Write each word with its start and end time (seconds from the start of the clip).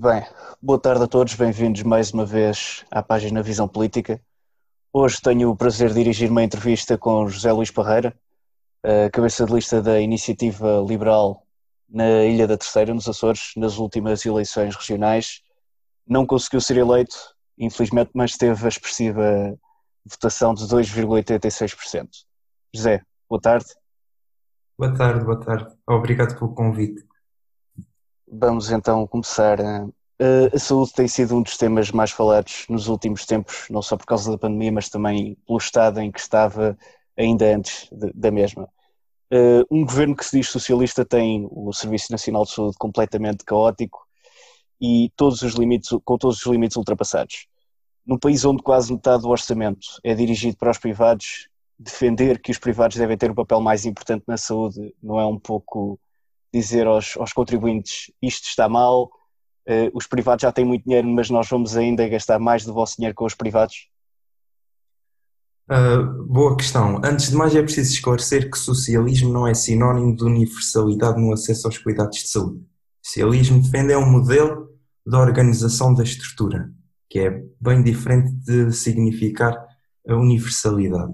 Bem, 0.00 0.24
boa 0.62 0.78
tarde 0.78 1.02
a 1.02 1.08
todos, 1.08 1.34
bem-vindos 1.34 1.82
mais 1.82 2.12
uma 2.12 2.24
vez 2.24 2.84
à 2.88 3.02
página 3.02 3.42
Visão 3.42 3.66
Política. 3.66 4.22
Hoje 4.92 5.16
tenho 5.20 5.50
o 5.50 5.56
prazer 5.56 5.88
de 5.88 5.96
dirigir 5.96 6.30
uma 6.30 6.44
entrevista 6.44 6.96
com 6.96 7.26
José 7.26 7.50
Luís 7.50 7.72
Parreira, 7.72 8.16
cabeça 9.12 9.44
de 9.44 9.52
lista 9.52 9.82
da 9.82 10.00
Iniciativa 10.00 10.84
Liberal 10.86 11.44
na 11.88 12.24
Ilha 12.24 12.46
da 12.46 12.56
Terceira, 12.56 12.94
nos 12.94 13.08
Açores, 13.08 13.50
nas 13.56 13.76
últimas 13.78 14.24
eleições 14.24 14.76
regionais. 14.76 15.42
Não 16.06 16.24
conseguiu 16.24 16.60
ser 16.60 16.76
eleito, 16.76 17.16
infelizmente, 17.58 18.12
mas 18.14 18.36
teve 18.36 18.66
a 18.66 18.68
expressiva 18.68 19.58
votação 20.04 20.54
de 20.54 20.62
2,86%. 20.62 22.08
José, 22.72 23.02
boa 23.28 23.40
tarde. 23.40 23.66
Boa 24.78 24.94
tarde, 24.94 25.24
boa 25.24 25.40
tarde. 25.40 25.74
Obrigado 25.88 26.38
pelo 26.38 26.54
convite. 26.54 27.07
Vamos 28.30 28.70
então 28.70 29.06
começar. 29.06 29.58
Eh, 30.18 30.50
a 30.52 30.58
saúde 30.58 30.92
tem 30.92 31.08
sido 31.08 31.36
um 31.36 31.42
dos 31.42 31.56
temas 31.56 31.90
mais 31.90 32.10
falados 32.10 32.66
nos 32.68 32.88
últimos 32.88 33.24
tempos, 33.24 33.66
não 33.70 33.80
só 33.80 33.96
por 33.96 34.04
causa 34.06 34.30
da 34.30 34.38
pandemia, 34.38 34.72
mas 34.72 34.88
também 34.88 35.36
pelo 35.46 35.58
estado 35.58 36.00
em 36.00 36.10
que 36.10 36.20
estava 36.20 36.76
ainda 37.16 37.56
antes 37.56 37.88
da 38.14 38.30
mesma. 38.30 38.68
Eh, 39.30 39.62
um 39.70 39.84
governo 39.84 40.14
que 40.14 40.24
se 40.24 40.38
diz 40.38 40.48
socialista 40.48 41.04
tem 41.04 41.48
o 41.50 41.72
Serviço 41.72 42.12
Nacional 42.12 42.44
de 42.44 42.50
Saúde 42.52 42.76
completamente 42.78 43.44
caótico 43.44 44.06
e 44.80 45.10
todos 45.16 45.42
os 45.42 45.54
limites, 45.54 45.90
com 46.04 46.18
todos 46.18 46.38
os 46.38 46.46
limites 46.46 46.76
ultrapassados. 46.76 47.46
Num 48.06 48.18
país 48.18 48.44
onde 48.44 48.62
quase 48.62 48.92
metade 48.92 49.22
do 49.22 49.28
orçamento 49.28 49.86
é 50.04 50.14
dirigido 50.14 50.56
para 50.56 50.70
os 50.70 50.78
privados, 50.78 51.48
defender 51.78 52.40
que 52.40 52.50
os 52.50 52.58
privados 52.58 52.96
devem 52.96 53.16
ter 53.16 53.30
um 53.30 53.34
papel 53.34 53.60
mais 53.60 53.86
importante 53.86 54.24
na 54.26 54.36
saúde 54.36 54.94
não 55.02 55.18
é 55.18 55.26
um 55.26 55.38
pouco 55.38 55.98
dizer 56.52 56.86
aos, 56.86 57.16
aos 57.16 57.32
contribuintes 57.32 58.10
isto 58.22 58.46
está 58.48 58.68
mal, 58.68 59.04
uh, 59.68 59.90
os 59.92 60.06
privados 60.06 60.42
já 60.42 60.52
têm 60.52 60.64
muito 60.64 60.84
dinheiro, 60.84 61.08
mas 61.08 61.30
nós 61.30 61.48
vamos 61.48 61.76
ainda 61.76 62.08
gastar 62.08 62.38
mais 62.38 62.64
do 62.64 62.72
vosso 62.72 62.96
dinheiro 62.96 63.14
com 63.14 63.24
os 63.24 63.34
privados? 63.34 63.88
Uh, 65.70 66.24
boa 66.24 66.56
questão. 66.56 66.98
Antes 67.04 67.30
de 67.30 67.36
mais 67.36 67.54
é 67.54 67.62
preciso 67.62 67.92
esclarecer 67.92 68.50
que 68.50 68.58
socialismo 68.58 69.30
não 69.30 69.46
é 69.46 69.52
sinónimo 69.52 70.16
de 70.16 70.24
universalidade 70.24 71.20
no 71.20 71.32
acesso 71.32 71.66
aos 71.66 71.76
cuidados 71.76 72.18
de 72.18 72.28
saúde. 72.28 72.64
socialismo 73.02 73.60
defende 73.60 73.92
é 73.92 73.98
um 73.98 74.10
modelo 74.10 74.70
de 75.06 75.16
organização 75.16 75.92
da 75.92 76.02
estrutura, 76.02 76.70
que 77.10 77.18
é 77.18 77.42
bem 77.60 77.82
diferente 77.82 78.30
de 78.32 78.72
significar 78.72 79.54
a 80.08 80.14
universalidade. 80.14 81.12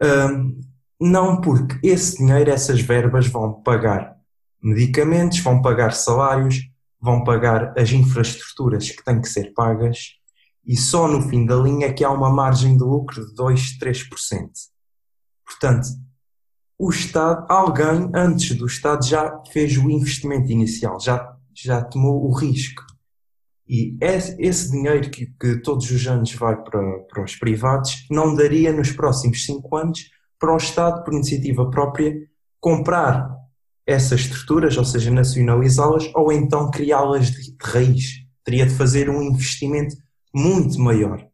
Uh, 0.00 0.56
não 1.00 1.40
porque 1.40 1.78
esse 1.82 2.18
dinheiro, 2.18 2.50
essas 2.50 2.80
verbas 2.80 3.26
vão 3.26 3.60
pagar 3.62 4.17
medicamentos, 4.62 5.40
vão 5.40 5.62
pagar 5.62 5.92
salários, 5.92 6.60
vão 7.00 7.22
pagar 7.22 7.72
as 7.78 7.90
infraestruturas 7.90 8.90
que 8.90 9.04
têm 9.04 9.20
que 9.20 9.28
ser 9.28 9.52
pagas 9.54 10.18
e 10.68 10.76
só 10.76 11.08
no 11.08 11.26
fim 11.30 11.46
da 11.46 11.56
linha 11.56 11.86
é 11.86 11.92
que 11.92 12.04
há 12.04 12.10
uma 12.10 12.30
margem 12.30 12.76
de 12.76 12.84
lucro 12.84 13.26
de 13.26 13.34
2, 13.34 13.78
3%. 13.78 14.50
Portanto, 15.46 15.88
o 16.78 16.90
Estado, 16.90 17.46
alguém 17.48 18.10
antes 18.14 18.54
do 18.54 18.66
Estado 18.66 19.04
já 19.06 19.42
fez 19.50 19.78
o 19.78 19.90
investimento 19.90 20.52
inicial, 20.52 21.00
já, 21.00 21.34
já 21.54 21.82
tomou 21.82 22.22
o 22.26 22.32
risco. 22.32 22.84
E 23.66 23.96
esse 24.00 24.70
dinheiro 24.70 25.10
que, 25.10 25.26
que 25.40 25.56
todos 25.62 25.90
os 25.90 26.06
anos 26.06 26.32
vai 26.34 26.56
para, 26.62 26.98
para 27.00 27.24
os 27.24 27.34
privados 27.36 28.06
não 28.10 28.34
daria 28.34 28.70
nos 28.70 28.92
próximos 28.92 29.44
5 29.46 29.74
anos 29.74 30.10
para 30.38 30.52
o 30.52 30.56
Estado, 30.58 31.02
por 31.02 31.14
iniciativa 31.14 31.68
própria, 31.70 32.14
comprar 32.60 33.37
essas 33.88 34.20
estruturas, 34.20 34.76
ou 34.76 34.84
seja, 34.84 35.10
nacionalizá-las, 35.10 36.10
ou 36.14 36.30
então 36.30 36.70
criá-las 36.70 37.30
de, 37.30 37.56
raiz. 37.58 38.22
Teria 38.44 38.66
de 38.66 38.74
fazer 38.74 39.08
um 39.08 39.22
investimento 39.22 39.96
muito 40.32 40.78
maior. 40.78 41.26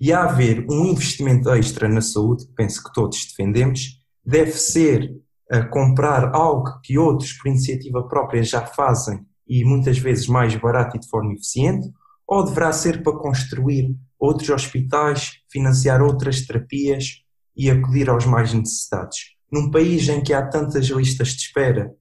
E 0.00 0.12
a 0.12 0.24
haver 0.24 0.66
um 0.68 0.86
investimento 0.86 1.48
extra 1.50 1.88
na 1.88 2.00
saúde, 2.00 2.48
penso 2.56 2.82
que 2.82 2.92
todos 2.92 3.24
defendemos, 3.26 4.00
deve 4.26 4.50
ser 4.50 5.14
a 5.48 5.62
comprar 5.62 6.34
algo 6.34 6.80
que 6.82 6.98
outros, 6.98 7.32
por 7.34 7.48
iniciativa 7.48 8.02
própria, 8.02 8.42
já 8.42 8.66
fazem 8.66 9.24
e 9.46 9.64
muitas 9.64 9.96
vezes 9.96 10.26
mais 10.26 10.56
barato 10.56 10.96
e 10.96 11.00
de 11.00 11.08
forma 11.08 11.32
eficiente, 11.32 11.88
ou 12.26 12.44
deverá 12.44 12.72
ser 12.72 13.04
para 13.04 13.16
construir 13.16 13.94
outros 14.18 14.48
hospitais, 14.48 15.34
financiar 15.48 16.02
outras 16.02 16.44
terapias 16.44 17.22
e 17.56 17.70
acudir 17.70 18.10
aos 18.10 18.26
mais 18.26 18.52
necessitados 18.52 19.33
num 19.50 19.70
país 19.70 20.08
em 20.08 20.22
que 20.22 20.32
há 20.32 20.46
tantas 20.46 20.86
listas 20.86 21.28
de 21.28 21.42
espera 21.42 21.94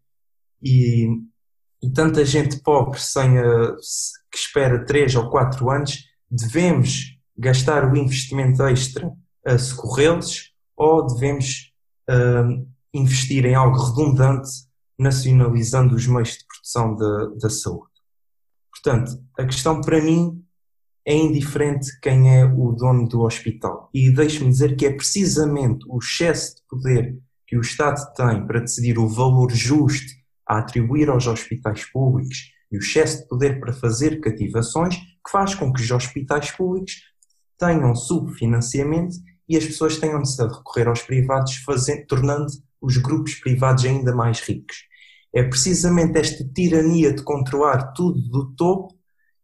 e, 0.61 1.07
e 1.81 1.91
tanta 1.91 2.25
gente 2.25 2.59
pobre 2.61 2.99
sem 2.99 3.37
a, 3.37 3.75
que 4.31 4.37
espera 4.37 4.85
3 4.85 5.15
ou 5.15 5.29
4 5.29 5.69
anos, 5.69 6.05
devemos 6.29 7.17
gastar 7.37 7.91
o 7.91 7.97
investimento 7.97 8.63
extra 8.63 9.11
a 9.45 9.57
socorrê-los 9.57 10.53
ou 10.75 11.05
devemos 11.05 11.73
uh, 12.09 12.67
investir 12.93 13.45
em 13.45 13.55
algo 13.55 13.77
redundante, 13.77 14.49
nacionalizando 14.97 15.95
os 15.95 16.07
meios 16.07 16.29
de 16.29 16.45
produção 16.45 16.95
da, 16.95 17.25
da 17.41 17.49
saúde? 17.49 17.91
Portanto, 18.71 19.23
a 19.37 19.45
questão 19.45 19.81
para 19.81 20.01
mim 20.01 20.43
é 21.05 21.15
indiferente 21.15 21.99
quem 22.01 22.39
é 22.39 22.45
o 22.45 22.71
dono 22.71 23.07
do 23.07 23.21
hospital. 23.21 23.89
E 23.93 24.11
deixe-me 24.11 24.49
dizer 24.49 24.75
que 24.75 24.85
é 24.85 24.93
precisamente 24.93 25.85
o 25.87 25.99
excesso 25.99 26.55
de 26.55 26.61
poder 26.69 27.19
que 27.53 27.58
o 27.58 27.62
Estado 27.62 28.02
tem 28.16 28.47
para 28.47 28.62
decidir 28.62 28.97
o 28.97 29.08
valor 29.08 29.52
justo 29.52 30.12
a 30.47 30.58
atribuir 30.58 31.08
aos 31.08 31.28
hospitais 31.28 31.86
públicos 31.91 32.52
e 32.72 32.78
o 32.78 32.80
excesso 32.80 33.22
de 33.22 33.28
poder 33.28 33.59
para 33.59 33.72
fazer 33.72 34.19
cativações 34.19 34.96
que 34.96 35.31
faz 35.31 35.53
com 35.53 35.72
que 35.72 35.84
os 35.84 35.91
hospitais 35.91 36.50
públicos 36.50 36.94
tenham 37.59 37.96
subfinanciamento 37.96 39.18
e 39.47 39.56
as 39.56 39.66
pessoas 39.66 40.00
tenham 40.00 40.18
necessidade 40.18 40.52
de 40.52 40.58
recorrer 40.58 40.88
aos 40.88 41.03
privados, 41.03 41.56
fazendo, 41.58 42.08
tornando 42.08 42.47
os 42.81 42.97
grupos 42.97 43.36
privados 43.36 43.85
ainda 43.85 44.16
mais 44.16 44.40
ricos. 44.40 44.78
É 45.31 45.44
precisamente 45.44 46.18
esta 46.18 46.44
tirania 46.56 47.14
de 47.14 47.22
controlar 47.22 47.94
tudo 47.94 48.20
do 48.30 48.52
topo 48.56 48.96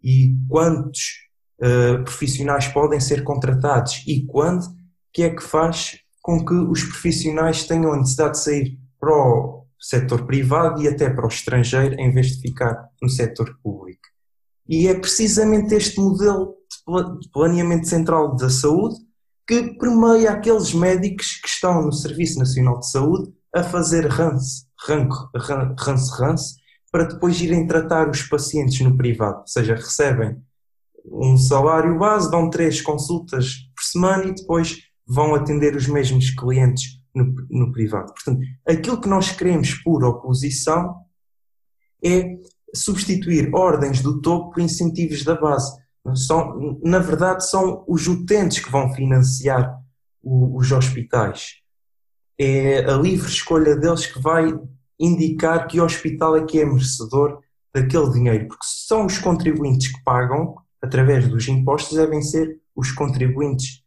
e 0.02 0.36
quantos 0.48 1.28
uh, 1.62 2.04
profissionais 2.04 2.68
podem 2.70 3.00
ser 3.00 3.24
contratados 3.24 4.04
e 4.08 4.26
quando 4.26 4.66
que 5.14 5.22
é 5.22 5.30
que 5.30 5.44
faz 5.44 6.00
com 6.30 6.46
que 6.46 6.54
os 6.54 6.84
profissionais 6.84 7.66
tenham 7.66 7.92
a 7.92 7.98
necessidade 7.98 8.34
de 8.34 8.44
sair 8.44 8.80
para 9.00 9.12
o 9.12 9.66
setor 9.80 10.28
privado 10.28 10.80
e 10.80 10.88
até 10.88 11.10
para 11.10 11.26
o 11.26 11.28
estrangeiro 11.28 11.96
em 12.00 12.12
vez 12.12 12.36
de 12.36 12.42
ficar 12.42 12.88
no 13.02 13.10
setor 13.10 13.58
público. 13.64 14.04
E 14.68 14.88
é 14.88 14.94
precisamente 14.94 15.74
este 15.74 16.00
modelo 16.00 16.54
de 17.20 17.32
planeamento 17.32 17.88
central 17.88 18.36
da 18.36 18.48
saúde 18.48 18.96
que 19.48 19.74
permeia 19.80 20.30
aqueles 20.30 20.72
médicos 20.72 21.40
que 21.42 21.48
estão 21.48 21.82
no 21.82 21.92
Serviço 21.92 22.38
Nacional 22.38 22.80
de 22.80 22.92
Saúde 22.92 23.34
a 23.56 23.64
fazer 23.64 24.06
rance, 24.06 24.68
rance, 24.88 26.12
rance, 26.12 26.56
para 26.92 27.06
depois 27.06 27.42
irem 27.42 27.66
tratar 27.66 28.08
os 28.08 28.22
pacientes 28.22 28.80
no 28.82 28.96
privado, 28.96 29.40
ou 29.40 29.48
seja, 29.48 29.74
recebem 29.74 30.38
um 31.12 31.36
salário 31.38 31.98
base, 31.98 32.30
dão 32.30 32.52
três 32.52 32.82
consultas 32.82 33.56
por 33.76 33.84
semana 33.84 34.26
e 34.26 34.36
depois 34.36 34.89
vão 35.10 35.34
atender 35.34 35.76
os 35.76 35.88
mesmos 35.88 36.30
clientes 36.30 37.00
no, 37.14 37.34
no 37.50 37.72
privado. 37.72 38.14
Portanto, 38.14 38.42
aquilo 38.68 39.02
que 39.02 39.10
nós 39.10 39.32
queremos 39.32 39.74
por 39.74 40.04
oposição 40.04 40.96
é 42.04 42.38
substituir 42.74 43.50
ordens 43.54 44.02
do 44.02 44.22
topo 44.22 44.52
por 44.52 44.62
incentivos 44.62 45.24
da 45.24 45.36
base. 45.36 45.76
São, 46.16 46.80
na 46.84 47.00
verdade, 47.00 47.46
são 47.50 47.84
os 47.88 48.08
utentes 48.08 48.60
que 48.60 48.72
vão 48.72 48.94
financiar 48.94 49.76
o, 50.22 50.56
os 50.58 50.72
hospitais. 50.72 51.56
É 52.38 52.86
a 52.86 52.96
livre 52.96 53.28
escolha 53.28 53.76
deles 53.76 54.06
que 54.06 54.22
vai 54.22 54.54
indicar 55.00 55.68
que 55.68 55.80
o 55.80 55.84
hospital 55.84 56.38
é 56.38 56.46
que 56.46 56.60
é 56.60 56.66
merecedor 56.66 57.42
daquele 57.74 58.12
dinheiro, 58.12 58.48
porque 58.48 58.66
são 58.66 59.06
os 59.06 59.18
contribuintes 59.18 59.92
que 59.92 60.04
pagam, 60.04 60.56
através 60.82 61.28
dos 61.28 61.48
impostos, 61.48 61.98
devem 61.98 62.22
ser 62.22 62.60
os 62.76 62.92
contribuintes 62.92 63.84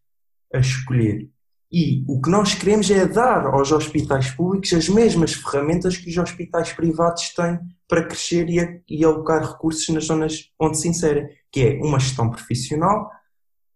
a 0.53 0.59
escolher. 0.59 1.29
E 1.71 2.05
o 2.07 2.21
que 2.21 2.29
nós 2.29 2.55
queremos 2.55 2.91
é 2.91 3.07
dar 3.07 3.47
aos 3.47 3.73
hospitais 3.73 4.31
públicos 4.31 4.73
as 4.75 4.89
mesmas 4.89 5.33
ferramentas 5.33 5.97
que 5.97 6.11
os 6.11 6.19
hospitais 6.19 6.73
privados 6.73 7.31
têm 7.35 7.59
para 7.89 8.05
crescer 8.05 8.49
e, 8.51 8.83
e 8.89 9.05
alocar 9.05 9.43
recursos 9.43 9.89
nas 9.89 10.05
zonas 10.05 10.51
onde 10.61 10.79
se 10.79 10.89
inserem, 10.89 11.27
que 11.51 11.61
é 11.61 11.81
uma 11.83 11.99
gestão 11.99 12.31
profissional, 12.31 13.11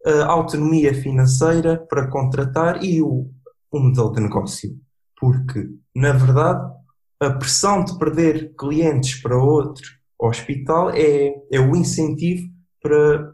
a 0.06 0.26
autonomia 0.26 0.94
financeira 0.94 1.84
para 1.88 2.08
contratar 2.08 2.84
e 2.84 3.02
o, 3.02 3.30
o 3.70 3.80
modelo 3.80 4.12
de 4.12 4.20
negócio. 4.20 4.78
Porque, 5.18 5.68
na 5.94 6.12
verdade, 6.12 6.70
a 7.18 7.30
pressão 7.30 7.82
de 7.82 7.98
perder 7.98 8.54
clientes 8.56 9.20
para 9.20 9.36
outro 9.36 9.84
hospital 10.18 10.90
é, 10.90 11.34
é 11.50 11.60
o 11.60 11.74
incentivo 11.74 12.48
para 12.80 13.32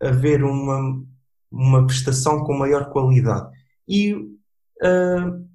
haver 0.00 0.42
uma, 0.42 1.02
uma 1.50 1.86
prestação 1.86 2.44
com 2.44 2.56
maior 2.56 2.90
qualidade. 2.90 3.50
E 3.86 4.14
uh, 4.14 5.48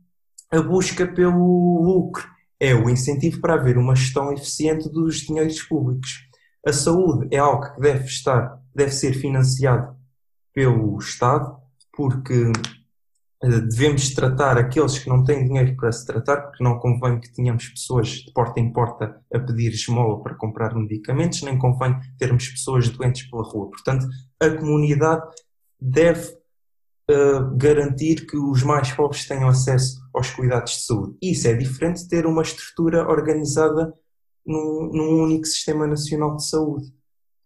a 0.51 0.61
busca 0.61 1.07
pelo 1.07 1.81
lucro 1.81 2.27
é 2.59 2.73
o 2.73 2.89
incentivo 2.89 3.41
para 3.41 3.55
haver 3.55 3.77
uma 3.77 3.95
gestão 3.95 4.31
eficiente 4.31 4.89
dos 4.89 5.17
dinheiros 5.17 5.61
públicos. 5.63 6.27
A 6.65 6.71
saúde 6.71 7.27
é 7.31 7.37
algo 7.37 7.73
que 7.73 7.81
deve 7.81 8.05
estar, 8.05 8.57
deve 8.73 8.91
ser 8.91 9.13
financiado 9.13 9.95
pelo 10.53 10.97
Estado, 10.97 11.57
porque 11.91 12.51
eh, 13.43 13.59
devemos 13.59 14.13
tratar 14.13 14.57
aqueles 14.57 14.97
que 14.97 15.09
não 15.09 15.23
têm 15.23 15.45
dinheiro 15.45 15.75
para 15.75 15.91
se 15.91 16.05
tratar, 16.05 16.37
porque 16.43 16.63
não 16.63 16.79
convém 16.79 17.19
que 17.19 17.33
tenhamos 17.33 17.67
pessoas 17.67 18.07
de 18.07 18.31
porta 18.31 18.59
em 18.61 18.71
porta 18.71 19.21
a 19.33 19.39
pedir 19.39 19.71
esmola 19.71 20.23
para 20.23 20.35
comprar 20.35 20.73
medicamentos, 20.73 21.41
nem 21.41 21.57
convém 21.57 21.99
termos 22.17 22.47
pessoas 22.47 22.87
doentes 22.87 23.29
pela 23.29 23.43
rua. 23.43 23.69
Portanto, 23.69 24.07
a 24.39 24.49
comunidade 24.49 25.23
deve 25.83 26.31
uh, 27.11 27.55
garantir 27.57 28.25
que 28.25 28.37
os 28.37 28.63
mais 28.63 28.91
pobres 28.91 29.27
tenham 29.27 29.49
acesso 29.49 30.01
aos 30.13 30.29
cuidados 30.29 30.73
de 30.73 30.85
saúde. 30.85 31.17
Isso 31.21 31.47
é 31.47 31.53
diferente 31.53 32.03
de 32.03 32.07
ter 32.07 32.25
uma 32.25 32.41
estrutura 32.41 33.07
organizada 33.07 33.93
num, 34.45 34.89
num 34.93 35.23
único 35.23 35.45
sistema 35.45 35.85
nacional 35.85 36.37
de 36.37 36.47
saúde. 36.47 36.93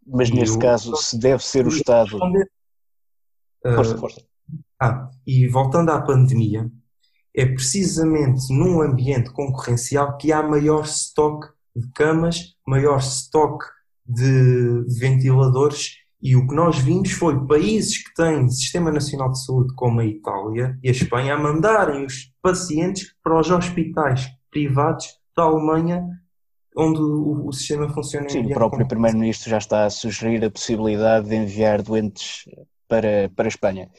Mas 0.06 0.30
neste 0.30 0.56
eu, 0.56 0.62
caso, 0.62 0.96
se 0.96 1.18
deve 1.18 1.44
ser 1.44 1.66
o 1.66 1.70
Estado. 1.70 2.18
Uh, 2.18 3.76
força, 3.76 3.98
força. 3.98 4.22
Ah, 4.80 5.10
e 5.26 5.48
voltando 5.48 5.90
à 5.90 6.00
pandemia, 6.00 6.72
é 7.36 7.46
precisamente 7.46 8.54
num 8.54 8.82
ambiente 8.82 9.32
concorrencial 9.32 10.16
que 10.18 10.32
há 10.32 10.42
maior 10.44 10.84
estoque 10.84 11.48
de 11.76 11.88
camas, 11.92 12.56
maior 12.66 13.00
estoque 13.00 13.66
de 14.06 14.86
ventiladores 15.00 15.98
e 16.22 16.36
o 16.36 16.48
que 16.48 16.56
nós 16.56 16.80
vimos 16.80 17.12
foi 17.12 17.46
países 17.46 18.04
que 18.04 18.14
têm 18.16 18.50
Sistema 18.50 18.92
Nacional 18.92 19.32
de 19.32 19.44
Saúde, 19.44 19.74
como 19.76 20.00
a 20.00 20.06
Itália 20.06 20.78
e 20.82 20.90
a 20.90 20.92
Espanha, 20.92 21.36
a 21.36 21.40
mandarem 21.40 22.06
os 22.06 22.32
pacientes 22.42 23.14
para 23.24 23.40
os 23.40 23.52
hospitais 23.52 24.28
privados 24.50 25.06
da 25.36 25.44
Alemanha, 25.44 26.04
onde 26.76 27.00
o, 27.00 27.48
o 27.48 27.52
sistema 27.52 27.90
funciona 27.90 28.28
Sim, 28.30 28.46
o 28.46 28.50
próprio 28.50 28.88
Primeiro-Ministro 28.88 29.50
já 29.50 29.60
está 29.60 29.86
a 29.86 29.90
sugerir 29.90 30.44
a 30.44 30.50
possibilidade 30.50 31.30
de 31.30 31.36
enviar 31.36 31.82
doentes 31.82 32.46
para, 32.88 33.30
para 33.36 33.46
a 33.46 33.48
Espanha. 33.48 33.90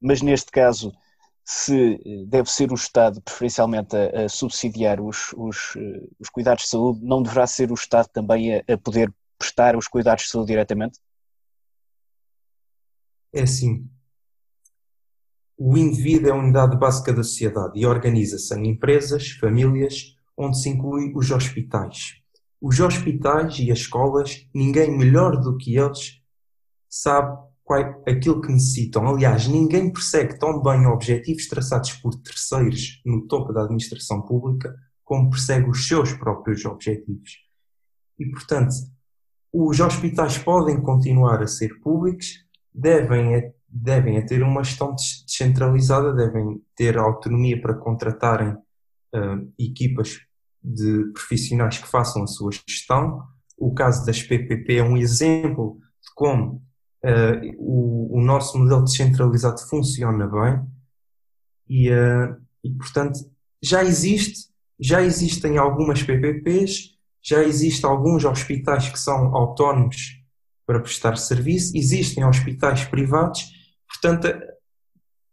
Mas 0.00 0.22
neste 0.22 0.50
caso, 0.50 0.92
se 1.44 2.00
deve 2.26 2.50
ser 2.50 2.72
o 2.72 2.74
Estado, 2.74 3.20
preferencialmente, 3.22 3.96
a, 3.96 4.24
a 4.24 4.28
subsidiar 4.28 5.00
os, 5.00 5.32
os, 5.36 5.76
os, 6.18 6.28
cuidados 6.30 6.64
de 6.64 6.70
saúde, 6.70 7.00
não 7.02 7.22
deverá 7.22 7.46
ser 7.46 7.70
o 7.70 7.74
Estado 7.74 8.08
também 8.12 8.56
a, 8.56 8.64
a 8.72 8.78
poder 8.78 9.12
prestar 9.38 9.76
os 9.76 9.88
cuidados 9.88 10.24
de 10.24 10.30
saúde 10.30 10.48
diretamente? 10.48 10.98
É 13.32 13.42
assim. 13.42 13.88
O 15.56 15.76
indivíduo 15.76 16.28
é 16.28 16.32
a 16.32 16.36
unidade 16.36 16.76
básica 16.76 17.12
da 17.12 17.22
sociedade 17.22 17.78
e 17.78 17.84
organiza-se 17.84 18.54
em 18.54 18.70
empresas, 18.70 19.30
famílias, 19.32 20.16
onde 20.36 20.58
se 20.58 20.68
inclui 20.70 21.12
os 21.14 21.30
hospitais. 21.30 22.14
Os 22.60 22.80
hospitais 22.80 23.58
e 23.58 23.70
as 23.70 23.80
escolas, 23.80 24.46
ninguém 24.54 24.96
melhor 24.96 25.38
do 25.40 25.56
que 25.56 25.76
eles 25.76 26.20
sabe 26.88 27.38
qual, 27.62 28.02
é 28.06 28.12
aquilo 28.12 28.40
que 28.40 28.50
necessitam. 28.50 29.06
Aliás, 29.06 29.46
ninguém 29.46 29.92
persegue 29.92 30.38
tão 30.38 30.62
bem 30.62 30.86
objetivos 30.86 31.46
traçados 31.46 31.92
por 31.92 32.14
terceiros 32.16 33.00
no 33.04 33.26
topo 33.28 33.52
da 33.52 33.62
administração 33.62 34.22
pública 34.22 34.74
como 35.04 35.30
persegue 35.30 35.68
os 35.68 35.86
seus 35.86 36.12
próprios 36.12 36.64
objetivos. 36.64 37.38
E, 38.18 38.26
portanto, 38.30 38.74
os 39.52 39.80
hospitais 39.80 40.38
podem 40.38 40.80
continuar 40.80 41.42
a 41.42 41.46
ser 41.46 41.80
públicos, 41.80 42.26
devem, 42.74 43.34
é, 43.34 43.52
devem 43.68 44.16
é 44.16 44.22
ter 44.22 44.42
uma 44.42 44.62
gestão 44.64 44.94
descentralizada, 44.94 46.12
devem 46.12 46.62
ter 46.76 46.98
autonomia 46.98 47.60
para 47.60 47.74
contratarem 47.74 48.52
uh, 48.52 49.52
equipas 49.58 50.20
de 50.62 51.10
profissionais 51.12 51.78
que 51.78 51.88
façam 51.88 52.22
a 52.22 52.26
sua 52.26 52.50
gestão. 52.52 53.22
O 53.58 53.74
caso 53.74 54.04
das 54.06 54.22
PPP 54.22 54.76
é 54.76 54.82
um 54.82 54.96
exemplo 54.96 55.78
de 56.02 56.14
como 56.14 56.62
uh, 57.04 57.56
o, 57.58 58.18
o, 58.18 58.22
nosso 58.22 58.58
modelo 58.58 58.84
descentralizado 58.84 59.60
funciona 59.68 60.26
bem 60.26 60.60
e, 61.68 61.90
uh, 61.90 62.36
e, 62.64 62.70
portanto, 62.70 63.18
já 63.62 63.84
existe, 63.84 64.48
já 64.78 65.02
existem 65.02 65.58
algumas 65.58 66.02
PPPs, 66.02 66.96
já 67.22 67.42
existem 67.42 67.88
alguns 67.88 68.24
hospitais 68.24 68.88
que 68.88 68.98
são 68.98 69.34
autónomos 69.34 70.19
para 70.70 70.78
prestar 70.78 71.16
serviço, 71.16 71.76
existem 71.76 72.24
hospitais 72.24 72.84
privados, 72.84 73.50
portanto, 73.88 74.28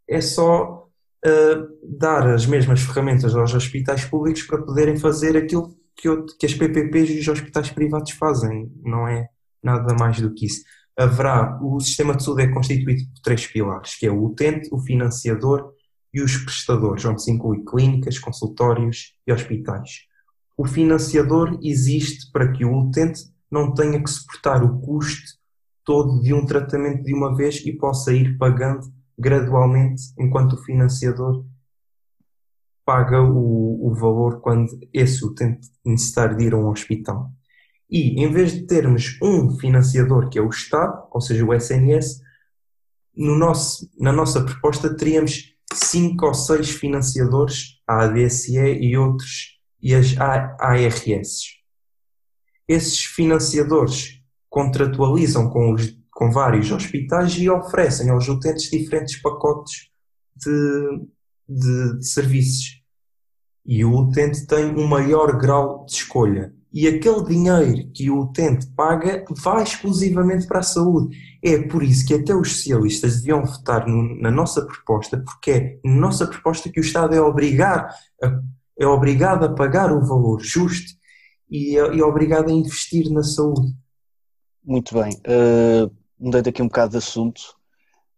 é 0.09 0.19
só 0.19 0.89
uh, 1.23 1.97
dar 1.99 2.25
as 2.25 2.47
mesmas 2.47 2.81
ferramentas 2.81 3.35
aos 3.35 3.53
hospitais 3.53 4.03
públicos 4.03 4.41
para 4.41 4.63
poderem 4.63 4.97
fazer 4.97 5.37
aquilo 5.37 5.77
que, 5.95 6.09
que 6.39 6.45
as 6.47 6.55
PPPs 6.55 7.11
e 7.11 7.19
os 7.19 7.27
hospitais 7.27 7.69
privados 7.69 8.13
fazem, 8.13 8.71
não 8.83 9.07
é 9.07 9.29
nada 9.61 9.93
mais 9.93 10.19
do 10.19 10.33
que 10.33 10.47
isso. 10.47 10.63
Haverá, 10.97 11.59
o 11.61 11.79
sistema 11.79 12.15
de 12.15 12.23
saúde 12.23 12.41
é 12.41 12.47
constituído 12.47 13.03
por 13.03 13.21
três 13.21 13.45
pilares, 13.45 13.93
que 13.93 14.07
é 14.07 14.11
o 14.11 14.23
utente, 14.23 14.67
o 14.71 14.79
financiador 14.79 15.71
e 16.11 16.19
os 16.19 16.35
prestadores, 16.35 17.05
onde 17.05 17.21
se 17.21 17.29
inclui 17.29 17.63
clínicas, 17.63 18.17
consultórios 18.17 19.13
e 19.27 19.31
hospitais. 19.31 19.99
O 20.57 20.65
financiador 20.65 21.59
existe 21.61 22.31
para 22.31 22.51
que 22.51 22.65
o 22.65 22.75
utente 22.75 23.36
não 23.51 23.73
tenha 23.73 24.01
que 24.01 24.09
suportar 24.09 24.63
o 24.63 24.79
custo 24.79 25.38
todo 25.83 26.21
de 26.21 26.33
um 26.33 26.45
tratamento 26.45 27.03
de 27.03 27.13
uma 27.13 27.35
vez 27.35 27.65
e 27.65 27.71
possa 27.71 28.13
ir 28.13 28.38
pagando 28.38 28.91
gradualmente 29.17 30.03
enquanto 30.19 30.53
o 30.53 30.63
financiador 30.63 31.45
paga 32.85 33.21
o, 33.21 33.88
o 33.88 33.94
valor 33.94 34.39
quando 34.39 34.69
esse 34.94 35.25
utente 35.25 35.69
necessitar 35.85 36.35
de 36.35 36.45
ir 36.45 36.53
a 36.53 36.57
um 36.57 36.69
hospital. 36.69 37.29
E 37.89 38.21
em 38.21 38.31
vez 38.31 38.53
de 38.53 38.65
termos 38.65 39.17
um 39.21 39.57
financiador 39.57 40.29
que 40.29 40.38
é 40.38 40.41
o 40.41 40.49
Estado, 40.49 41.05
ou 41.11 41.19
seja, 41.19 41.45
o 41.45 41.53
SNS, 41.53 42.21
no 43.15 43.38
nosso, 43.38 43.89
na 43.99 44.11
nossa 44.11 44.44
proposta 44.44 44.95
teríamos 44.95 45.53
cinco 45.73 46.27
ou 46.27 46.33
seis 46.33 46.69
financiadores, 46.69 47.81
a 47.88 48.03
ADSE 48.03 48.57
e 48.57 48.97
outros, 48.97 49.57
e 49.81 49.94
as 49.94 50.15
ARS. 50.17 51.56
Esses 52.67 53.05
financiadores 53.05 54.21
contratualizam 54.49 55.49
com, 55.49 55.73
os, 55.73 55.95
com 56.11 56.31
vários 56.31 56.71
hospitais 56.71 57.33
e 57.37 57.49
oferecem 57.49 58.09
aos 58.09 58.27
utentes 58.27 58.69
diferentes 58.69 59.21
pacotes 59.21 59.89
de, 60.35 61.01
de, 61.47 61.99
de 61.99 62.07
serviços. 62.07 62.81
E 63.65 63.83
o 63.83 63.95
utente 63.95 64.47
tem 64.47 64.65
um 64.65 64.87
maior 64.87 65.37
grau 65.37 65.85
de 65.85 65.94
escolha. 65.94 66.53
E 66.71 66.87
aquele 66.87 67.23
dinheiro 67.23 67.89
que 67.94 68.09
o 68.09 68.21
utente 68.21 68.68
paga 68.75 69.25
vai 69.30 69.63
exclusivamente 69.63 70.45
para 70.47 70.59
a 70.59 70.63
saúde. 70.63 71.18
É 71.44 71.57
por 71.63 71.81
isso 71.81 72.06
que 72.06 72.13
até 72.13 72.35
os 72.35 72.51
socialistas 72.51 73.18
deviam 73.18 73.44
votar 73.44 73.87
no, 73.87 74.21
na 74.21 74.30
nossa 74.30 74.65
proposta, 74.65 75.18
porque 75.18 75.51
é 75.51 75.80
na 75.83 75.95
nossa 75.95 76.27
proposta 76.27 76.69
que 76.69 76.80
o 76.80 76.83
Estado 76.83 77.15
é, 77.15 77.21
obrigar 77.21 77.89
a, 78.21 78.39
é 78.80 78.85
obrigado 78.85 79.45
a 79.45 79.53
pagar 79.53 79.92
o 79.92 80.06
valor 80.06 80.39
justo 80.42 80.97
e 81.49 81.77
é, 81.77 81.80
é 81.80 82.04
obrigado 82.04 82.49
a 82.49 82.54
investir 82.54 83.09
na 83.11 83.23
saúde. 83.23 83.73
Muito 84.63 84.94
bem. 84.94 85.13
Uh, 85.25 85.94
mudando 86.19 86.47
aqui 86.47 86.61
um 86.61 86.68
bocado 86.68 86.92
de 86.92 86.97
assunto, 86.97 87.56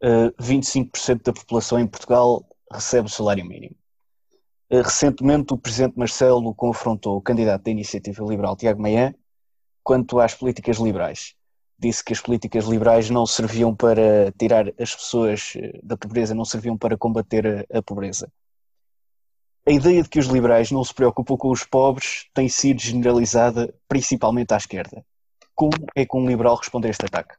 uh, 0.03 0.31
25% 0.41 1.23
da 1.23 1.33
população 1.33 1.79
em 1.79 1.87
Portugal 1.87 2.43
recebe 2.71 3.07
o 3.07 3.11
salário 3.11 3.45
mínimo. 3.45 3.75
Uh, 4.71 4.81
recentemente, 4.81 5.53
o 5.53 5.57
Presidente 5.57 5.97
Marcelo 5.97 6.53
confrontou 6.55 7.17
o 7.17 7.21
candidato 7.21 7.63
da 7.63 7.71
Iniciativa 7.71 8.23
Liberal, 8.23 8.55
Tiago 8.55 8.81
Maia, 8.81 9.15
quanto 9.83 10.19
às 10.19 10.33
políticas 10.33 10.77
liberais. 10.77 11.35
Disse 11.77 12.03
que 12.03 12.13
as 12.13 12.19
políticas 12.19 12.65
liberais 12.65 13.09
não 13.09 13.25
serviam 13.25 13.73
para 13.73 14.31
tirar 14.37 14.67
as 14.77 14.93
pessoas 14.93 15.53
eh, 15.55 15.79
da 15.81 15.95
pobreza, 15.95 16.35
não 16.35 16.43
serviam 16.43 16.77
para 16.77 16.97
combater 16.97 17.65
a, 17.71 17.77
a 17.77 17.81
pobreza 17.81 18.29
a 19.67 19.71
ideia 19.71 20.01
de 20.01 20.09
que 20.09 20.19
os 20.19 20.27
liberais 20.27 20.71
não 20.71 20.83
se 20.83 20.93
preocupam 20.93 21.37
com 21.37 21.51
os 21.51 21.63
pobres 21.63 22.27
tem 22.33 22.49
sido 22.49 22.81
generalizada 22.81 23.73
principalmente 23.87 24.53
à 24.53 24.57
esquerda. 24.57 25.05
Como 25.53 25.73
é 25.95 26.05
que 26.05 26.17
um 26.17 26.27
liberal 26.27 26.55
responde 26.55 26.87
a 26.87 26.89
este 26.89 27.05
ataque? 27.05 27.35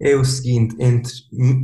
É 0.00 0.14
o 0.14 0.24
seguinte, 0.24 0.76
entre, 0.78 1.12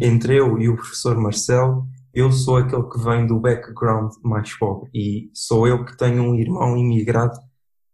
entre 0.00 0.38
eu 0.38 0.59
e 0.59 0.68
o 0.68 0.76
professor 0.76 1.16
Marcelo, 1.18 1.87
eu 2.14 2.30
sou 2.32 2.56
aquele 2.56 2.88
que 2.88 2.99
vem 2.99 3.26
do 3.26 3.40
background 3.40 4.12
mais 4.23 4.56
pobre 4.59 4.90
e 4.94 5.30
sou 5.35 5.66
eu 5.66 5.85
que 5.85 5.97
tenho 5.97 6.23
um 6.23 6.35
irmão 6.35 6.76
imigrado 6.76 7.38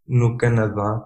no 0.07 0.37
Canadá 0.37 1.03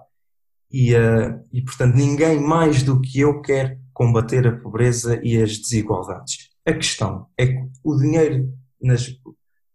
e, 0.71 0.95
uh, 0.95 1.43
e 1.51 1.61
portanto 1.61 1.95
ninguém 1.95 2.39
mais 2.39 2.83
do 2.83 2.99
que 2.99 3.19
eu 3.19 3.41
quer 3.41 3.79
combater 3.93 4.47
a 4.47 4.57
pobreza 4.57 5.19
e 5.23 5.41
as 5.41 5.57
desigualdades. 5.57 6.49
A 6.65 6.73
questão 6.73 7.27
é 7.37 7.47
que 7.47 7.69
o 7.83 7.95
dinheiro 7.97 8.51
nas, 8.81 9.07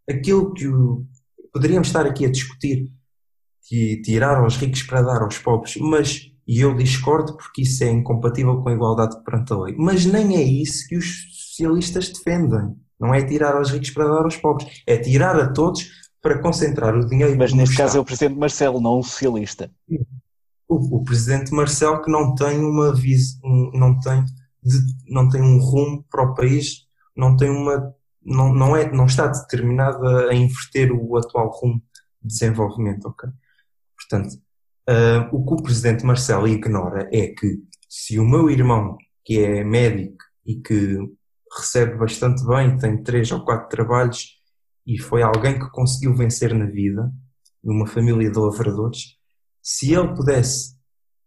aquilo 0.09 0.53
que 0.53 0.67
o, 0.67 1.05
poderíamos 1.53 1.89
estar 1.89 2.07
aqui 2.07 2.25
a 2.25 2.31
discutir, 2.31 2.89
de 3.71 4.01
tirar 4.03 4.39
aos 4.39 4.57
ricos 4.57 4.83
para 4.83 5.03
dar 5.03 5.23
aos 5.23 5.39
pobres, 5.39 5.77
mas, 5.77 6.31
e 6.47 6.61
eu 6.61 6.75
discordo 6.75 7.37
porque 7.37 7.63
isso 7.63 7.85
é 7.85 7.91
incompatível 7.91 8.63
com 8.63 8.69
a 8.69 8.73
igualdade 8.73 9.23
perante 9.23 9.53
a 9.53 9.59
lei, 9.59 9.75
mas 9.77 10.07
nem 10.07 10.37
é 10.37 10.43
isso 10.43 10.89
que 10.89 10.97
os 10.97 11.55
socialistas 11.57 12.09
defendem. 12.09 12.77
Não 12.99 13.15
é 13.15 13.23
tirar 13.23 13.55
aos 13.55 13.71
ricos 13.71 13.91
para 13.91 14.09
dar 14.09 14.25
aos 14.25 14.37
pobres, 14.37 14.83
é 14.87 14.97
tirar 14.97 15.37
a 15.37 15.53
todos 15.53 15.89
para 16.21 16.41
concentrar 16.41 16.97
o 16.97 17.07
dinheiro. 17.07 17.37
Mas 17.39 17.53
neste 17.53 17.77
caso 17.77 17.99
é 17.99 18.01
o 18.01 18.05
presidente 18.05 18.39
Marcelo, 18.39 18.81
não 18.81 18.99
o 18.99 19.03
socialista. 19.03 19.71
o, 20.69 20.99
o 20.99 21.05
presidente 21.05 21.53
Marcel 21.53 22.03
que 22.03 22.11
não 22.11 22.35
tem 22.35 22.59
uma 22.59 22.95
vis, 22.95 23.39
um, 23.45 23.71
não 23.75 23.99
tem 24.01 24.25
de, 24.63 24.79
não 25.09 25.29
tem 25.29 25.41
um 25.41 25.59
rumo 25.59 26.05
para 26.11 26.25
o 26.25 26.35
país, 26.35 26.87
não 27.17 27.37
tem 27.37 27.49
uma 27.49 27.95
não, 28.29 28.53
não, 28.53 28.77
é, 28.77 28.91
não 28.93 29.07
está 29.07 29.27
determinada 29.27 30.29
a 30.31 30.35
inverter 30.35 30.93
o 30.93 31.17
atual 31.17 31.51
rumo 31.51 31.83
de 32.23 32.29
desenvolvimento, 32.29 33.07
ok? 33.07 33.29
Portanto, 33.97 34.35
uh, 34.89 35.35
o 35.35 35.45
que 35.45 35.55
o 35.55 35.63
presidente 35.63 36.05
Marcelo 36.05 36.47
ignora 36.47 37.09
é 37.13 37.29
que 37.29 37.59
se 37.89 38.19
o 38.19 38.25
meu 38.25 38.51
irmão, 38.51 38.97
que 39.25 39.41
é 39.41 39.65
médico 39.65 40.23
e 40.47 40.57
que 40.57 40.99
recebe 41.57 41.97
bastante 41.97 42.45
bem, 42.45 42.77
tem 42.77 43.03
três 43.03 43.33
ou 43.33 43.45
quatro 43.45 43.69
trabalhos 43.69 44.39
e 44.87 44.99
foi 44.99 45.23
alguém 45.23 45.59
que 45.59 45.71
conseguiu 45.71 46.15
vencer 46.15 46.55
na 46.55 46.67
vida, 46.67 47.11
numa 47.65 47.87
família 47.87 48.31
de 48.31 48.39
lavradores, 48.39 49.17
se 49.63 49.93
ele 49.93 50.15
pudesse 50.15 50.75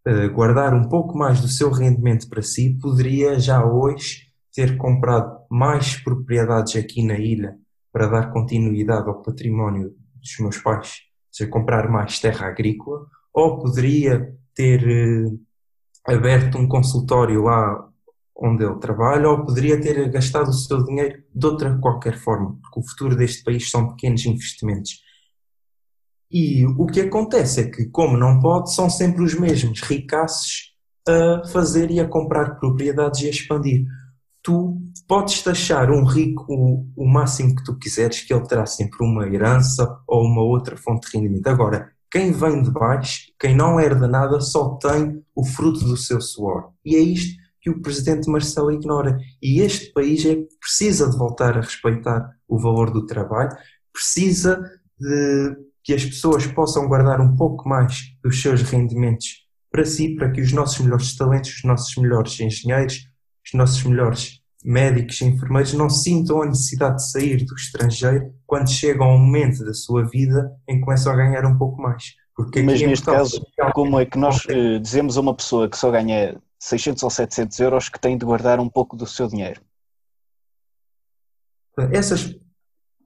uh, 0.07 0.31
guardar 0.33 0.73
um 0.73 0.87
pouco 0.87 1.17
mais 1.17 1.41
do 1.41 1.47
seu 1.47 1.71
rendimento 1.71 2.29
para 2.29 2.41
si, 2.41 2.77
poderia 2.81 3.39
já 3.39 3.65
hoje 3.65 4.30
ter 4.53 4.77
comprado 4.77 5.45
mais 5.49 5.95
propriedades 5.95 6.75
aqui 6.75 7.03
na 7.03 7.17
ilha 7.17 7.57
para 7.91 8.07
dar 8.07 8.31
continuidade 8.31 9.07
ao 9.07 9.21
património 9.21 9.93
dos 10.15 10.37
meus 10.39 10.57
pais, 10.57 10.87
ou 10.87 11.33
seja, 11.33 11.49
comprar 11.49 11.89
mais 11.89 12.19
terra 12.19 12.47
agrícola, 12.47 13.05
ou 13.33 13.59
poderia 13.59 14.35
ter 14.53 14.87
eh, 14.87 15.31
aberto 16.05 16.57
um 16.57 16.67
consultório 16.67 17.43
lá 17.43 17.87
onde 18.35 18.63
ele 18.63 18.79
trabalha, 18.79 19.29
ou 19.29 19.45
poderia 19.45 19.79
ter 19.79 20.09
gastado 20.09 20.49
o 20.49 20.53
seu 20.53 20.83
dinheiro 20.83 21.23
de 21.33 21.45
outra 21.45 21.77
qualquer 21.79 22.17
forma, 22.17 22.57
porque 22.61 22.79
o 22.79 22.87
futuro 22.87 23.15
deste 23.15 23.43
país 23.43 23.69
são 23.69 23.89
pequenos 23.89 24.25
investimentos. 24.25 25.01
E 26.31 26.65
o 26.65 26.85
que 26.85 27.01
acontece 27.01 27.61
é 27.61 27.69
que, 27.69 27.85
como 27.85 28.17
não 28.17 28.39
pode, 28.39 28.73
são 28.73 28.89
sempre 28.89 29.21
os 29.21 29.37
mesmos 29.37 29.81
ricaços 29.81 30.71
a 31.07 31.45
fazer 31.49 31.91
e 31.91 31.99
a 31.99 32.07
comprar 32.07 32.55
propriedades 32.55 33.21
e 33.21 33.27
a 33.27 33.29
expandir 33.29 33.85
tu 34.43 34.81
podes 35.07 35.41
taxar 35.41 35.91
um 35.91 36.03
rico 36.03 36.45
o, 36.95 37.05
máximo 37.07 37.55
que 37.55 37.63
tu 37.63 37.77
quiseres, 37.77 38.21
que 38.21 38.33
ele 38.33 38.47
terá 38.47 38.65
sempre 38.65 39.05
uma 39.05 39.27
herança 39.27 39.99
ou 40.07 40.25
uma 40.25 40.41
outra 40.41 40.75
fonte 40.75 41.09
de 41.09 41.17
rendimento. 41.17 41.47
Agora, 41.47 41.91
quem 42.09 42.31
vem 42.31 42.61
de 42.61 42.71
baixo, 42.71 43.31
quem 43.39 43.55
não 43.55 43.79
herda 43.79 44.07
nada, 44.07 44.41
só 44.41 44.75
tem 44.75 45.23
o 45.35 45.45
fruto 45.45 45.85
do 45.85 45.95
seu 45.95 46.19
suor. 46.19 46.71
E 46.83 46.95
é 46.95 46.99
isto 46.99 47.39
que 47.61 47.69
o 47.69 47.81
presidente 47.81 48.29
Marcelo 48.29 48.71
ignora. 48.71 49.17
E 49.41 49.61
este 49.61 49.93
país 49.93 50.25
é, 50.25 50.35
precisa 50.59 51.09
de 51.09 51.17
voltar 51.17 51.57
a 51.57 51.61
respeitar 51.61 52.29
o 52.47 52.59
valor 52.59 52.91
do 52.91 53.05
trabalho, 53.05 53.55
precisa 53.93 54.59
de 54.99 55.55
que 55.83 55.93
as 55.93 56.03
pessoas 56.03 56.45
possam 56.47 56.87
guardar 56.87 57.21
um 57.21 57.35
pouco 57.35 57.67
mais 57.67 58.01
dos 58.23 58.41
seus 58.41 58.61
rendimentos 58.61 59.47
para 59.71 59.85
si, 59.85 60.15
para 60.15 60.31
que 60.31 60.41
os 60.41 60.51
nossos 60.51 60.79
melhores 60.79 61.15
talentos, 61.15 61.55
os 61.55 61.63
nossos 61.63 61.95
melhores 61.95 62.39
engenheiros, 62.39 63.10
os 63.45 63.53
nossos 63.53 63.83
melhores 63.83 64.41
médicos 64.63 65.19
e 65.21 65.25
enfermeiros 65.25 65.73
não 65.73 65.89
sintam 65.89 66.41
a 66.41 66.45
necessidade 66.45 66.97
de 66.97 67.09
sair 67.09 67.43
do 67.45 67.55
estrangeiro 67.55 68.33
quando 68.45 68.69
chegam 68.69 69.07
ao 69.07 69.17
momento 69.17 69.65
da 69.65 69.73
sua 69.73 70.07
vida 70.07 70.51
em 70.67 70.75
que 70.75 70.85
começam 70.85 71.11
a 71.11 71.15
ganhar 71.15 71.45
um 71.45 71.57
pouco 71.57 71.81
mais. 71.81 72.13
Porque 72.35 72.61
Mas 72.61 72.81
neste 72.81 73.05
caso, 73.05 73.45
como 73.73 73.99
é 73.99 74.05
que 74.05 74.17
nós 74.17 74.45
uh, 74.45 74.79
dizemos 74.79 75.17
a 75.17 75.21
uma 75.21 75.35
pessoa 75.35 75.69
que 75.69 75.77
só 75.77 75.91
ganha 75.91 76.39
600 76.59 77.03
ou 77.03 77.09
700 77.09 77.59
euros 77.59 77.89
que 77.89 77.99
tem 77.99 78.17
de 78.17 78.25
guardar 78.25 78.59
um 78.59 78.69
pouco 78.69 78.95
do 78.95 79.05
seu 79.05 79.27
dinheiro? 79.27 79.61
Essas, 81.91 82.35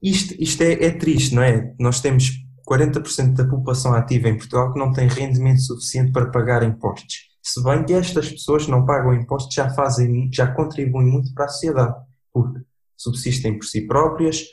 isto, 0.02 0.36
isto 0.40 0.62
é, 0.62 0.74
é 0.74 0.92
triste, 0.92 1.34
não 1.34 1.42
é? 1.42 1.74
Nós 1.80 2.02
temos 2.02 2.32
40% 2.68 3.34
da 3.34 3.48
população 3.48 3.94
ativa 3.94 4.28
em 4.28 4.38
Portugal 4.38 4.74
que 4.74 4.80
não 4.80 4.92
tem 4.92 5.08
rendimento 5.08 5.62
suficiente 5.62 6.12
para 6.12 6.30
pagar 6.32 6.64
impostos. 6.64 7.35
Se 7.48 7.62
bem 7.62 7.86
que 7.86 7.94
estas 7.94 8.32
pessoas 8.32 8.66
que 8.66 8.72
não 8.72 8.88
pagam 8.88 9.14
impostos 9.14 9.54
já 9.54 9.70
fazem, 9.70 10.32
já 10.34 10.48
contribuem 10.48 11.06
muito 11.06 11.32
para 11.32 11.46
a 11.46 11.48
sociedade, 11.48 11.96
porque 12.34 12.60
subsistem 12.98 13.60
por 13.60 13.66
si 13.66 13.86
próprias, 13.86 14.46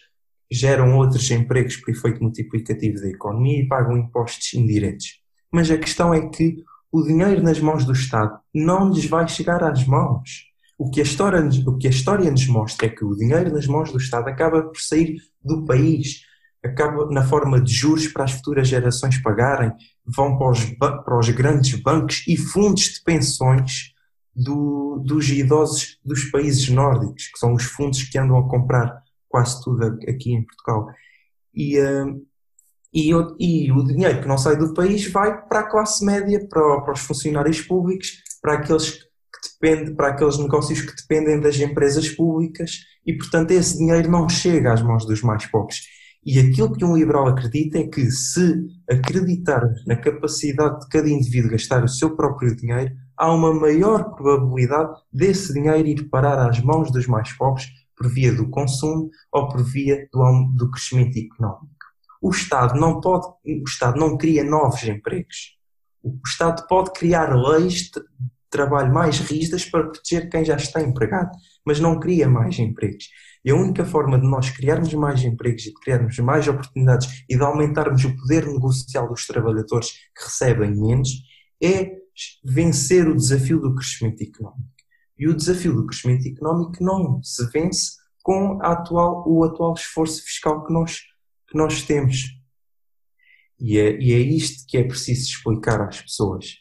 geram 0.51 0.99
outros 0.99 1.31
empregos 1.31 1.79
por 1.79 1.91
efeito 1.91 2.23
multiplicativo 2.23 3.01
da 3.01 3.09
economia 3.09 3.63
e 3.63 3.67
pagam 3.67 3.97
impostos 3.97 4.53
indiretos. 4.53 5.23
Mas 5.51 5.71
a 5.71 5.79
questão 5.79 6.13
é 6.13 6.29
que 6.29 6.63
o 6.93 7.03
dinheiro 7.03 7.43
nas 7.43 7.59
mãos 7.61 7.87
do 7.87 7.93
Estado 7.93 8.39
não 8.55 8.91
lhes 8.93 9.07
vai 9.07 9.27
chegar 9.27 9.65
às 9.65 9.87
mãos. 9.87 10.51
O 10.77 10.91
que, 10.91 11.01
a 11.01 11.03
história, 11.03 11.41
o 11.67 11.79
que 11.79 11.87
a 11.87 11.91
história 11.91 12.31
nos 12.31 12.47
mostra 12.47 12.89
é 12.89 12.91
que 12.91 13.07
o 13.07 13.17
dinheiro 13.17 13.55
nas 13.55 13.67
mãos 13.67 13.91
do 13.91 13.97
Estado 13.97 14.29
acaba 14.29 14.65
por 14.65 14.79
sair 14.79 15.17
do 15.43 15.65
país, 15.65 16.27
acaba 16.63 17.09
na 17.11 17.25
forma 17.25 17.59
de 17.59 17.73
juros 17.73 18.09
para 18.09 18.25
as 18.25 18.33
futuras 18.33 18.69
gerações 18.69 19.17
pagarem, 19.23 19.73
vão 20.07 20.37
para 20.37 20.51
os, 20.51 20.65
para 20.65 21.19
os 21.19 21.29
grandes 21.31 21.81
bancos 21.81 22.25
e 22.27 22.37
fundos 22.37 22.85
de 22.85 23.03
pensões 23.03 23.93
do, 24.35 25.03
dos 25.05 25.29
idosos 25.29 25.99
dos 26.05 26.25
países 26.31 26.69
nórdicos, 26.69 27.29
que 27.29 27.39
são 27.39 27.55
os 27.55 27.65
fundos 27.65 28.03
que 28.05 28.19
andam 28.19 28.39
a 28.39 28.49
comprar 28.49 29.03
quase 29.29 29.63
tudo 29.63 29.85
aqui 30.09 30.33
em 30.33 30.45
Portugal. 30.45 30.89
E, 31.55 31.79
uh, 31.79 32.27
e, 32.93 33.11
e, 33.11 33.73
o 33.73 33.85
dinheiro 33.85 34.21
que 34.21 34.29
não 34.29 34.37
sai 34.37 34.57
do 34.57 34.75
país 34.75 35.11
vai 35.11 35.47
para 35.47 35.61
a 35.61 35.71
classe 35.71 36.05
média, 36.05 36.47
para, 36.49 36.81
para 36.83 36.93
os 36.93 37.01
funcionários 37.01 37.61
públicos, 37.63 38.23
para 38.41 38.55
aqueles 38.55 38.91
que 38.93 39.59
dependem, 39.61 39.95
para 39.95 40.09
aqueles 40.09 40.39
negócios 40.39 40.81
que 40.83 40.95
dependem 40.95 41.41
das 41.41 41.57
empresas 41.57 42.09
públicas 42.11 42.81
e, 43.07 43.15
portanto, 43.17 43.53
esse 43.53 43.79
dinheiro 43.79 44.11
não 44.11 44.29
chega 44.29 44.73
às 44.73 44.83
mãos 44.83 45.07
dos 45.07 45.23
mais 45.23 45.47
pobres. 45.47 45.81
E 46.25 46.39
aquilo 46.39 46.73
que 46.73 46.85
um 46.85 46.97
liberal 46.97 47.27
acredita 47.27 47.79
é 47.79 47.87
que 47.87 48.09
se 48.11 48.65
acreditar 48.89 49.69
na 49.87 49.97
capacidade 49.97 50.81
de 50.81 50.89
cada 50.89 51.09
indivíduo 51.09 51.51
gastar 51.51 51.83
o 51.83 51.89
seu 51.89 52.15
próprio 52.15 52.55
dinheiro, 52.55 52.95
há 53.17 53.33
uma 53.33 53.53
maior 53.53 54.15
probabilidade 54.15 54.93
desse 55.13 55.53
dinheiro 55.53 55.89
ir 55.89 56.09
parar 56.09 56.49
às 56.49 56.61
mãos 56.61 56.93
dos 56.93 57.09
mais 57.09 57.33
pobres 57.33 57.67
por 57.97 58.09
via 58.09 58.33
do 58.33 58.49
consumo 58.51 59.11
ou 59.33 59.49
por 59.49 59.65
via 59.65 60.09
do, 60.13 60.53
do 60.57 60.71
crescimento 60.71 61.19
económico. 61.19 61.73
O 62.21 62.31
Estado 62.31 62.79
não 62.79 63.01
pode, 63.01 63.27
o 63.45 63.65
Estado 63.67 63.99
não 63.99 64.17
cria 64.17 64.45
novos 64.45 64.85
empregos. 64.85 65.57
O 66.05 66.21
Estado 66.25 66.65
pode 66.69 66.93
criar 66.93 67.35
leis 67.35 67.91
de 67.91 68.01
trabalho 68.49 68.93
mais 68.93 69.19
rígidas 69.19 69.65
para 69.65 69.85
proteger 69.85 70.29
quem 70.31 70.45
já 70.45 70.55
está 70.55 70.81
empregado, 70.81 71.31
mas 71.67 71.81
não 71.81 71.99
cria 71.99 72.29
mais 72.29 72.59
empregos. 72.59 73.09
E 73.45 73.51
a 73.51 73.57
única 73.57 73.85
forma 73.85 74.19
de 74.19 74.27
nós 74.27 74.51
criarmos 74.51 74.93
mais 74.95 75.23
empregos 75.25 75.63
e 75.63 75.71
de 75.71 75.75
criarmos 75.75 76.17
mais 76.19 76.47
oportunidades 76.47 77.25
e 77.29 77.37
de 77.37 77.43
aumentarmos 77.43 78.05
o 78.05 78.17
poder 78.17 78.47
negocial 78.47 79.09
dos 79.09 79.27
trabalhadores 79.27 79.91
que 79.91 80.25
recebem 80.25 80.71
menos 80.71 81.11
é 81.61 81.97
vencer 82.45 83.09
o 83.09 83.17
desafio 83.17 83.61
do 83.61 83.75
crescimento 83.75 84.23
económico. 84.23 84.71
E 85.19 85.29
o 85.29 85.35
desafio 85.35 85.75
do 85.75 85.87
crescimento 85.87 86.27
económico 86.27 86.83
não 86.83 87.23
se 87.23 87.45
vence 87.51 87.93
com 88.23 88.61
atual, 88.63 89.25
o 89.27 89.45
atual 89.45 89.75
esforço 89.75 90.23
fiscal 90.23 90.65
que 90.65 90.73
nós, 90.73 91.01
que 91.49 91.57
nós 91.57 91.83
temos. 91.83 92.41
E 93.59 93.79
é, 93.79 94.01
e 94.01 94.13
é 94.13 94.19
isto 94.19 94.65
que 94.69 94.79
é 94.79 94.85
preciso 94.85 95.29
explicar 95.29 95.81
às 95.81 96.01
pessoas. 96.01 96.59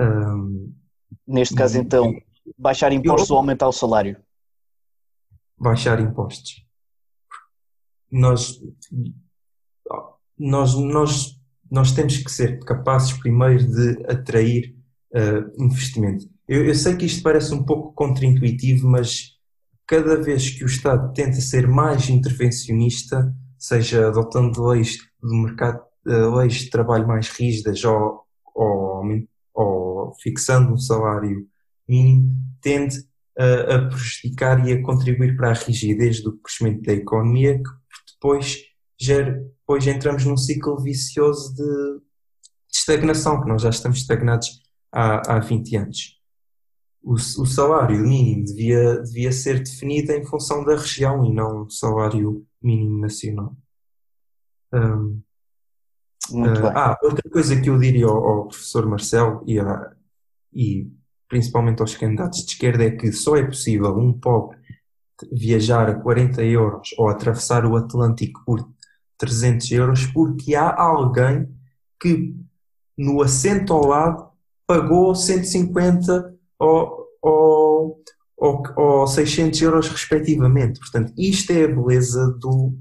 Um, 0.00 0.74
Neste 1.26 1.54
caso, 1.54 1.78
então, 1.78 2.12
baixar 2.58 2.92
impostos 2.92 3.30
ou 3.30 3.38
aumentar 3.38 3.68
o 3.68 3.72
salário? 3.72 4.16
Baixar 5.58 6.00
impostos. 6.00 6.64
Nós, 8.10 8.60
nós, 10.38 10.74
nós, 10.74 11.40
nós 11.70 11.92
temos 11.92 12.16
que 12.18 12.30
ser 12.30 12.58
capazes 12.60 13.12
primeiro 13.14 13.64
de 13.64 14.04
atrair 14.06 14.76
uh, 15.12 15.62
investimento. 15.62 16.28
Eu, 16.46 16.64
eu 16.64 16.74
sei 16.74 16.96
que 16.96 17.06
isto 17.06 17.22
parece 17.22 17.54
um 17.54 17.64
pouco 17.64 17.92
contraintuitivo, 17.92 18.88
mas 18.88 19.34
cada 19.86 20.20
vez 20.20 20.50
que 20.50 20.64
o 20.64 20.66
Estado 20.66 21.12
tenta 21.12 21.40
ser 21.40 21.66
mais 21.66 22.08
intervencionista, 22.08 23.34
seja 23.58 24.08
adotando 24.08 24.66
leis 24.66 24.98
do 25.22 25.34
mercado, 25.34 25.82
uh, 26.06 26.36
leis 26.36 26.54
de 26.54 26.70
trabalho 26.70 27.08
mais 27.08 27.28
rígidas 27.28 27.82
ou, 27.84 28.22
ou, 28.54 29.02
ou 29.54 30.14
fixando 30.22 30.72
um 30.72 30.78
salário 30.78 31.46
mínimo, 31.88 32.34
tende 32.60 33.04
a, 33.38 33.74
a 33.74 33.88
prejudicar 33.88 34.66
e 34.66 34.72
a 34.72 34.82
contribuir 34.82 35.36
para 35.36 35.50
a 35.50 35.54
rigidez 35.54 36.22
do 36.22 36.36
crescimento 36.38 36.82
da 36.82 36.92
economia, 36.92 37.58
que 37.58 38.12
depois, 38.14 38.58
gera, 39.00 39.32
depois 39.32 39.86
entramos 39.86 40.24
num 40.24 40.36
ciclo 40.36 40.78
vicioso 40.78 41.54
de, 41.54 41.62
de 41.62 42.78
estagnação, 42.78 43.40
que 43.40 43.48
nós 43.48 43.62
já 43.62 43.70
estamos 43.70 43.98
estagnados 43.98 44.62
há, 44.92 45.36
há 45.36 45.38
20 45.40 45.76
anos. 45.76 46.20
O, 47.02 47.14
o, 47.14 47.46
salário 47.46 47.98
mínimo 47.98 48.46
devia, 48.46 49.02
devia 49.02 49.30
ser 49.30 49.58
definido 49.58 50.12
em 50.12 50.24
função 50.24 50.64
da 50.64 50.74
região 50.74 51.24
e 51.24 51.34
não 51.34 51.64
o 51.64 51.70
salário 51.70 52.46
mínimo 52.62 52.98
nacional. 52.98 53.54
Um, 54.72 55.20
uh. 56.30 56.66
Ah, 56.74 56.98
outra 57.02 57.28
coisa 57.30 57.60
que 57.60 57.68
eu 57.68 57.78
diria 57.78 58.06
ao, 58.06 58.24
ao 58.24 58.48
professor 58.48 58.86
Marcelo 58.86 59.44
e, 59.46 59.58
e 60.54 60.90
principalmente 61.34 61.80
aos 61.80 61.96
candidatos 61.96 62.44
de 62.44 62.52
esquerda, 62.52 62.84
é 62.84 62.92
que 62.92 63.10
só 63.10 63.36
é 63.36 63.42
possível 63.42 63.98
um 63.98 64.12
pobre 64.12 64.56
viajar 65.32 65.90
a 65.90 65.94
40 65.96 66.44
euros 66.44 66.90
ou 66.96 67.08
atravessar 67.08 67.66
o 67.66 67.74
Atlântico 67.74 68.40
por 68.46 68.64
300 69.18 69.68
euros 69.72 70.06
porque 70.06 70.54
há 70.54 70.80
alguém 70.80 71.48
que 72.00 72.36
no 72.96 73.20
assento 73.20 73.72
ao 73.72 73.84
lado 73.84 74.28
pagou 74.64 75.12
150 75.12 76.36
ou, 76.56 77.04
ou, 77.20 78.00
ou, 78.36 78.62
ou 78.76 79.06
600 79.08 79.60
euros 79.60 79.88
respectivamente. 79.88 80.78
Portanto, 80.78 81.12
isto 81.18 81.50
é 81.50 81.64
a 81.64 81.68
beleza 81.68 82.30
do, 82.40 82.72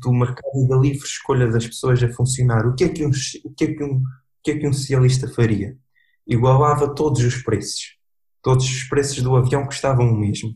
do 0.00 0.12
mercado 0.14 0.64
e 0.64 0.66
da 0.66 0.76
livre 0.76 1.06
escolha 1.06 1.46
das 1.46 1.66
pessoas 1.66 2.02
a 2.02 2.08
funcionar. 2.10 2.66
O 2.66 2.74
que 2.74 2.84
é 2.84 2.88
que 2.88 3.04
um, 3.04 3.10
o 3.44 3.50
que 3.50 3.64
é 3.64 3.74
que 3.74 3.84
um, 3.84 3.96
o 3.96 4.42
que 4.42 4.50
é 4.52 4.58
que 4.58 4.66
um 4.66 4.72
socialista 4.72 5.28
faria? 5.28 5.76
Igualava 6.26 6.94
todos 6.94 7.22
os 7.22 7.42
preços. 7.42 7.96
Todos 8.42 8.64
os 8.64 8.84
preços 8.84 9.22
do 9.22 9.36
avião 9.36 9.64
custavam 9.64 10.08
o 10.08 10.18
mesmo. 10.18 10.52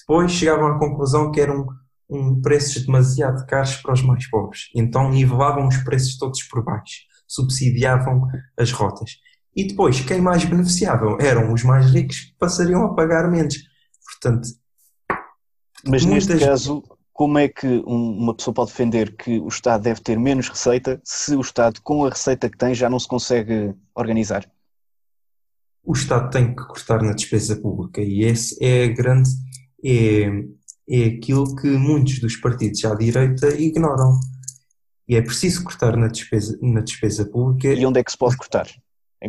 Depois 0.00 0.32
chegavam 0.32 0.68
à 0.68 0.78
conclusão 0.78 1.30
que 1.30 1.40
eram 1.40 1.66
um 2.08 2.40
preços 2.40 2.86
demasiado 2.86 3.44
caros 3.46 3.76
para 3.76 3.94
os 3.94 4.02
mais 4.02 4.28
pobres. 4.28 4.68
Então 4.74 5.10
nivelavam 5.10 5.66
os 5.66 5.76
preços 5.78 6.16
todos 6.16 6.42
por 6.44 6.62
baixo, 6.62 7.00
subsidiavam 7.26 8.28
as 8.56 8.70
rotas. 8.70 9.18
E 9.54 9.66
depois, 9.66 10.00
quem 10.00 10.20
mais 10.20 10.44
beneficiava 10.44 11.16
eram 11.18 11.52
os 11.52 11.62
mais 11.62 11.90
ricos 11.90 12.20
que 12.20 12.36
passariam 12.38 12.84
a 12.84 12.94
pagar 12.94 13.30
menos. 13.30 13.56
Portanto, 14.04 14.48
mas 15.88 16.04
muitas... 16.04 16.28
neste 16.28 16.44
caso, 16.44 16.82
como 17.12 17.38
é 17.38 17.48
que 17.48 17.82
uma 17.86 18.34
pessoa 18.34 18.52
pode 18.52 18.70
defender 18.70 19.16
que 19.16 19.38
o 19.38 19.48
Estado 19.48 19.82
deve 19.82 20.00
ter 20.00 20.18
menos 20.18 20.48
receita 20.48 21.00
se 21.02 21.34
o 21.34 21.40
Estado, 21.40 21.80
com 21.82 22.04
a 22.04 22.10
receita 22.10 22.50
que 22.50 22.58
tem, 22.58 22.74
já 22.74 22.90
não 22.90 22.98
se 22.98 23.08
consegue 23.08 23.74
organizar? 23.94 24.46
O 25.86 25.92
Estado 25.92 26.30
tem 26.30 26.48
que 26.48 26.66
cortar 26.66 27.00
na 27.00 27.12
despesa 27.12 27.54
pública 27.56 28.00
e 28.00 28.24
esse 28.24 28.62
é 28.62 28.88
grande 28.88 29.30
é, 29.84 30.26
é 30.88 31.04
aquilo 31.04 31.54
que 31.54 31.68
muitos 31.68 32.18
dos 32.18 32.36
partidos 32.36 32.84
à 32.84 32.94
direita 32.94 33.48
ignoram. 33.54 34.18
E 35.08 35.14
é 35.14 35.22
preciso 35.22 35.62
cortar 35.62 35.96
na 35.96 36.08
despesa, 36.08 36.58
na 36.60 36.80
despesa 36.80 37.24
pública. 37.24 37.68
E 37.68 37.86
onde 37.86 38.00
é 38.00 38.04
que 38.04 38.10
se 38.10 38.18
pode 38.18 38.36
cortar? 38.36 38.66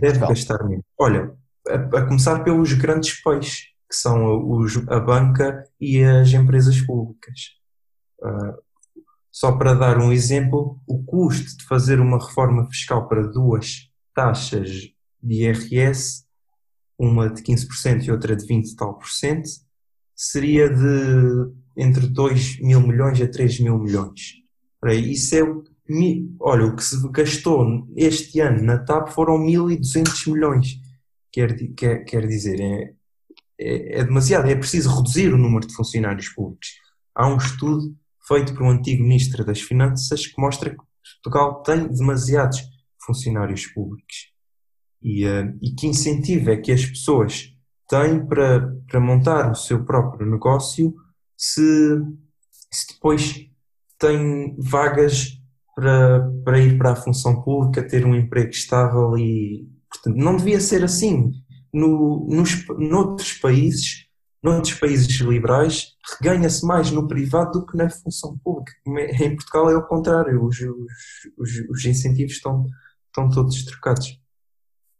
Deve 0.01 0.17
gastar 0.17 0.63
menos. 0.67 0.83
Olha, 0.99 1.31
a, 1.67 1.75
a, 1.75 2.05
começar 2.07 2.43
pelos 2.43 2.73
grandes 2.73 3.21
peixes, 3.21 3.67
que 3.87 3.95
são 3.95 4.49
os, 4.49 4.77
a 4.87 4.99
banca 4.99 5.63
e 5.79 6.03
as 6.03 6.33
empresas 6.33 6.81
públicas. 6.81 7.51
Uh, 8.19 8.57
só 9.31 9.51
para 9.51 9.75
dar 9.75 9.99
um 9.99 10.11
exemplo, 10.11 10.81
o 10.87 11.03
custo 11.03 11.55
de 11.57 11.65
fazer 11.65 11.99
uma 11.99 12.17
reforma 12.17 12.65
fiscal 12.65 13.07
para 13.07 13.27
duas 13.27 13.91
taxas 14.15 14.71
de 15.21 15.43
IRS, 15.43 16.26
uma 16.98 17.30
de 17.30 17.42
15% 17.42 18.06
e 18.06 18.12
outra 18.12 18.36
de 18.36 18.46
20 18.46 18.75
tal 18.75 18.98
por 18.98 19.10
cento, 19.10 19.50
seria 20.16 20.70
de 20.70 21.51
entre 21.75 22.08
2 22.08 22.60
mil 22.60 22.82
milhões 22.82 23.22
a 23.22 23.27
3 23.27 23.60
mil 23.60 23.77
milhões. 23.77 24.36
Isso 24.84 25.36
é 25.36 25.44
o 25.44 25.63
olha, 26.39 26.66
o 26.66 26.75
que 26.75 26.84
se 26.84 26.98
gastou 27.12 27.88
este 27.96 28.39
ano 28.39 28.62
na 28.63 28.77
TAP 28.77 29.10
foram 29.10 29.39
1.200 29.39 30.32
milhões. 30.32 30.80
Quer, 31.32 31.56
quer, 31.75 32.04
quer 32.04 32.27
dizer, 32.27 32.60
é, 32.60 32.94
é, 33.60 34.00
é, 34.00 34.04
demasiado. 34.04 34.50
É 34.50 34.56
preciso 34.56 34.94
reduzir 34.94 35.34
o 35.34 35.38
número 35.38 35.66
de 35.66 35.74
funcionários 35.74 36.30
públicos. 36.30 36.70
Há 37.16 37.27
um 37.27 37.38
estudo 37.38 37.96
feito 38.27 38.54
por 38.54 38.63
um 38.63 38.72
antigo 38.72 39.04
ministro 39.04 39.46
das 39.46 39.62
Finanças 39.62 40.27
que 40.27 40.39
mostra 40.42 40.72
que 40.72 40.77
Portugal 41.24 41.62
tem 41.63 41.88
demasiados 41.88 42.62
funcionários 43.00 43.66
públicos. 43.68 44.34
E, 45.01 45.25
uh, 45.25 45.58
e 45.62 45.72
que 45.72 45.88
incentivo 45.88 46.50
é 46.50 46.58
que 46.58 46.72
as 46.72 46.86
pessoas 46.86 47.54
têm 47.88 48.25
para, 48.25 48.74
para 48.89 49.00
montar 49.00 49.51
o 49.51 49.56
seu 49.56 49.86
próprio 49.86 50.30
negócio 50.30 50.94
se, 51.38 52.01
se 52.72 52.94
depois 52.94 53.48
têm 54.00 54.55
vagas 54.60 55.38
para, 55.75 56.27
para 56.44 56.60
ir 56.60 56.77
para 56.77 56.94
a 56.94 56.96
função 56.96 57.42
pública, 57.44 57.88
ter 57.88 58.05
um 58.05 58.16
emprego 58.16 58.50
estável 58.50 59.16
e, 59.18 59.70
portanto, 59.92 60.18
não 60.18 60.36
devia 60.36 60.60
ser 60.60 60.83
assim. 60.83 61.31
No, 61.72 62.25
nos, 62.27 62.66
noutros 62.79 63.33
países, 63.33 64.07
noutros 64.42 64.74
países 64.74 65.20
liberais, 65.20 65.90
reganha-se 66.20 66.66
mais 66.66 66.90
no 66.90 67.07
privado 67.07 67.60
do 67.60 67.66
que 67.66 67.77
na 67.77 67.90
função 67.90 68.38
pública. 68.44 68.72
É, 68.98 69.25
em 69.25 69.36
Portugal 69.36 69.70
é 69.70 69.75
o 69.75 69.86
contrário, 69.86 70.44
os, 70.44 70.60
os, 70.60 70.70
os, 71.38 71.70
os 71.70 71.86
incentivos 71.86 72.33
estão, 72.33 72.66
estão 73.07 73.29
todos 73.29 73.64
trocados. 73.66 74.20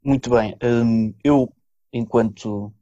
Muito 0.08 0.30
bem. 0.30 0.56
Hum, 0.63 1.13
eu, 1.22 1.54
enquanto 1.91 2.74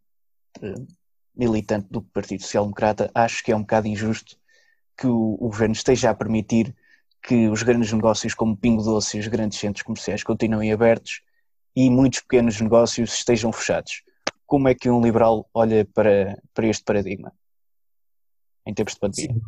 hum, 0.61 0.87
militante 1.35 1.87
do 1.89 2.03
Partido 2.03 2.43
Social 2.43 2.65
Democrata, 2.65 3.09
acho 3.15 3.43
que 3.43 3.51
é 3.51 3.55
um 3.55 3.61
bocado 3.61 3.87
injusto 3.87 4.37
que 4.95 5.07
o, 5.07 5.35
governo 5.37 5.73
esteja 5.73 6.11
a 6.11 6.13
permitir 6.13 6.75
que 7.23 7.49
os 7.49 7.63
grandes 7.63 7.91
negócios 7.91 8.35
como 8.35 8.55
Pingo 8.55 8.83
Doce 8.83 9.17
e 9.17 9.19
os 9.19 9.27
grandes 9.27 9.57
centros 9.57 9.81
comerciais 9.81 10.21
continuem 10.21 10.71
abertos 10.71 11.23
e 11.75 11.89
muitos 11.89 12.19
pequenos 12.19 12.61
negócios 12.61 13.15
estejam 13.15 13.51
fechados. 13.51 14.03
Como 14.45 14.67
é 14.67 14.75
que 14.75 14.87
um 14.87 15.01
liberal 15.01 15.49
olha 15.51 15.83
para, 15.83 16.39
para 16.53 16.67
este 16.67 16.83
paradigma 16.83 17.33
em 18.67 18.73
tempos 18.75 18.93
de 18.93 18.99
pandemia? 18.99 19.41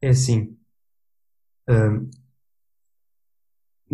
É 0.00 0.10
assim. 0.10 0.56
Um, 1.68 2.08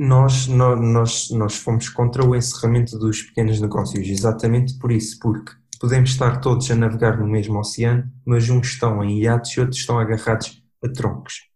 nós, 0.01 0.47
nós, 0.47 1.29
nós 1.31 1.57
fomos 1.57 1.91
contra 1.91 2.25
o 2.25 2.35
encerramento 2.35 2.99
dos 2.99 3.21
pequenos 3.21 3.61
negócios, 3.61 4.09
exatamente 4.09 4.79
por 4.79 4.91
isso, 4.91 5.19
porque 5.21 5.53
podemos 5.79 6.11
estar 6.11 6.41
todos 6.41 6.71
a 6.71 6.75
navegar 6.75 7.19
no 7.19 7.27
mesmo 7.27 7.59
oceano, 7.59 8.11
mas 8.25 8.49
uns 8.49 8.69
estão 8.69 9.05
em 9.05 9.21
iates 9.21 9.53
e 9.53 9.61
outros 9.61 9.79
estão 9.79 9.99
agarrados 9.99 10.63
a 10.83 10.89
troncos. 10.89 11.51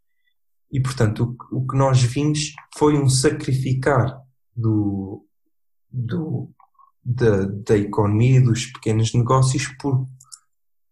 E, 0.70 0.78
portanto, 0.78 1.36
o, 1.50 1.58
o 1.58 1.66
que 1.66 1.74
nós 1.74 2.02
vimos 2.02 2.52
foi 2.76 2.98
um 2.98 3.08
sacrificar 3.08 4.20
do, 4.54 5.24
do, 5.90 6.50
da, 7.02 7.46
da 7.46 7.78
economia 7.78 8.40
e 8.40 8.44
dos 8.44 8.66
pequenos 8.66 9.14
negócios 9.14 9.68
por, 9.80 10.06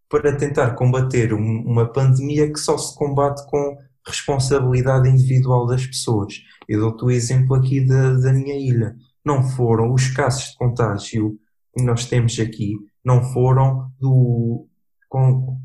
para 0.08 0.34
tentar 0.34 0.70
combater 0.70 1.34
um, 1.34 1.62
uma 1.66 1.86
pandemia 1.86 2.50
que 2.50 2.58
só 2.58 2.78
se 2.78 2.96
combate 2.96 3.44
com 3.50 3.76
responsabilidade 4.06 5.06
individual 5.06 5.66
das 5.66 5.86
pessoas. 5.86 6.42
Eu 6.68 6.80
dou-te 6.80 7.04
o 7.04 7.10
exemplo 7.10 7.54
aqui 7.54 7.80
da, 7.86 8.14
da 8.14 8.32
minha 8.32 8.56
ilha. 8.56 8.96
Não 9.24 9.42
foram 9.42 9.92
os 9.92 10.08
casos 10.08 10.50
de 10.50 10.56
contágio 10.56 11.38
que 11.74 11.82
nós 11.82 12.06
temos 12.06 12.38
aqui, 12.38 12.76
não 13.04 13.22
foram 13.32 13.90
do, 13.98 14.66
con, 15.08 15.58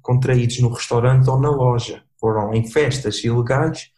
contraídos 0.00 0.60
no 0.60 0.70
restaurante 0.70 1.28
ou 1.28 1.40
na 1.40 1.50
loja 1.50 2.02
foram 2.22 2.54
em 2.54 2.64
festas 2.70 3.24
ilegais 3.24 3.90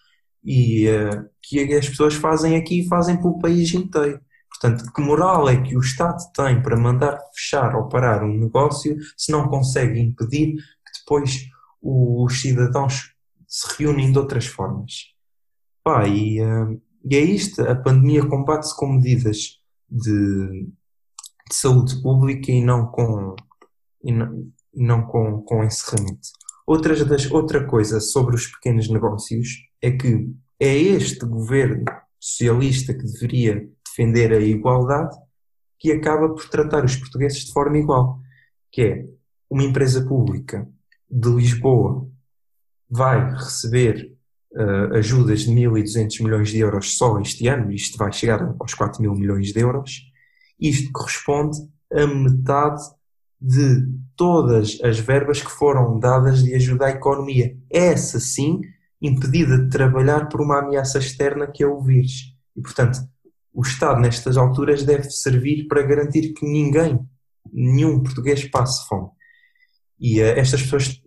e 0.42 0.88
uh, 0.88 1.28
que 1.42 1.60
as 1.74 1.86
pessoas 1.86 2.14
fazem 2.14 2.56
aqui 2.56 2.80
e 2.80 2.88
fazem 2.88 3.18
pelo 3.18 3.38
país 3.38 3.72
inteiro. 3.74 4.18
Portanto, 4.48 4.90
que 4.92 5.02
moral 5.02 5.48
é 5.48 5.60
que 5.60 5.76
o 5.76 5.80
Estado 5.80 6.22
tem 6.34 6.62
para 6.62 6.76
mandar 6.76 7.18
fechar 7.34 7.76
ou 7.76 7.88
parar 7.88 8.24
um 8.24 8.38
negócio 8.38 8.96
se 9.16 9.30
não 9.30 9.48
consegue 9.48 10.00
impedir 10.00 10.54
que 10.54 11.00
depois 11.00 11.46
os 11.82 12.40
cidadãos 12.40 13.14
se 13.46 13.66
reúnem 13.78 14.10
de 14.10 14.18
outras 14.18 14.46
formas? 14.46 15.13
Pá, 15.84 16.08
e, 16.08 16.40
uh, 16.40 16.80
e 17.04 17.14
é 17.14 17.20
isto, 17.20 17.60
a 17.60 17.76
pandemia 17.76 18.26
combate-se 18.26 18.74
com 18.74 18.94
medidas 18.94 19.60
de, 19.90 20.66
de, 20.66 21.54
saúde 21.54 22.00
pública 22.00 22.50
e 22.50 22.64
não 22.64 22.86
com, 22.86 23.36
e 24.02 24.10
não, 24.10 24.50
não 24.74 25.06
com, 25.06 25.42
com 25.42 25.62
encerramento. 25.62 26.30
Outras 26.66 27.04
das, 27.04 27.30
outra 27.30 27.66
coisa 27.66 28.00
sobre 28.00 28.34
os 28.34 28.46
pequenos 28.46 28.88
negócios 28.88 29.46
é 29.82 29.90
que 29.90 30.26
é 30.58 30.74
este 30.74 31.26
governo 31.26 31.84
socialista 32.18 32.94
que 32.94 33.04
deveria 33.04 33.68
defender 33.86 34.32
a 34.32 34.40
igualdade 34.40 35.14
que 35.78 35.92
acaba 35.92 36.30
por 36.30 36.48
tratar 36.48 36.82
os 36.82 36.96
portugueses 36.96 37.44
de 37.44 37.52
forma 37.52 37.76
igual, 37.76 38.18
que 38.72 38.80
é 38.80 39.06
uma 39.50 39.62
empresa 39.62 40.02
pública 40.06 40.66
de 41.10 41.28
Lisboa 41.28 42.08
vai 42.88 43.30
receber 43.34 44.13
uh, 44.54 44.94
ajudas 44.94 45.40
de 45.40 45.50
1.200 45.50 46.22
milhões 46.22 46.50
de 46.50 46.58
euros 46.58 46.96
só 46.96 47.18
este 47.20 47.46
ano, 47.48 47.72
isto 47.72 47.98
vai 47.98 48.12
chegar 48.12 48.54
aos 48.58 48.74
4 48.74 49.00
mil 49.02 49.14
milhões 49.14 49.52
de 49.52 49.60
euros, 49.60 50.02
isto 50.60 50.90
corresponde 50.92 51.58
a 51.92 52.06
metade 52.06 52.82
de 53.40 53.86
todas 54.16 54.78
as 54.82 54.98
verbas 54.98 55.42
que 55.42 55.50
foram 55.50 55.98
dadas 55.98 56.42
de 56.42 56.54
ajuda 56.54 56.86
à 56.86 56.90
economia. 56.90 57.56
Essa 57.70 58.18
sim, 58.18 58.60
impedida 59.00 59.58
de 59.58 59.68
trabalhar 59.68 60.28
por 60.28 60.40
uma 60.40 60.60
ameaça 60.60 60.98
externa 60.98 61.46
que 61.46 61.62
é 61.62 61.66
o 61.66 61.80
vírus. 61.80 62.34
E, 62.56 62.62
portanto, 62.62 62.98
o 63.52 63.62
Estado, 63.62 64.00
nestas 64.00 64.36
alturas, 64.36 64.82
deve 64.82 65.10
servir 65.10 65.66
para 65.68 65.82
garantir 65.82 66.32
que 66.32 66.46
ninguém, 66.46 66.98
nenhum 67.52 68.02
português, 68.02 68.44
passe 68.48 68.86
fome. 68.88 69.08
E 70.00 70.20
uh, 70.20 70.24
estas 70.24 70.62
pessoas, 70.62 71.02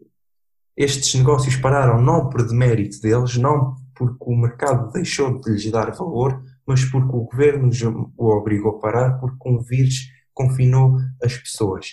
estes 0.78 1.16
negócios 1.16 1.56
pararam 1.56 2.00
não 2.00 2.30
por 2.30 2.48
demérito 2.48 3.02
deles, 3.02 3.36
não 3.36 3.76
porque 3.96 4.24
o 4.26 4.38
mercado 4.38 4.92
deixou 4.92 5.42
de 5.42 5.50
lhes 5.50 5.72
dar 5.72 5.92
valor, 5.92 6.40
mas 6.68 6.86
porque 6.86 7.16
o 7.16 7.22
governo 7.22 7.72
o 8.16 8.28
obrigou 8.30 8.78
a 8.78 8.80
parar, 8.80 9.20
porque 9.20 9.50
um 9.50 9.60
vírus 9.60 9.96
confinou 10.34 10.98
as 11.24 11.36
pessoas. 11.36 11.88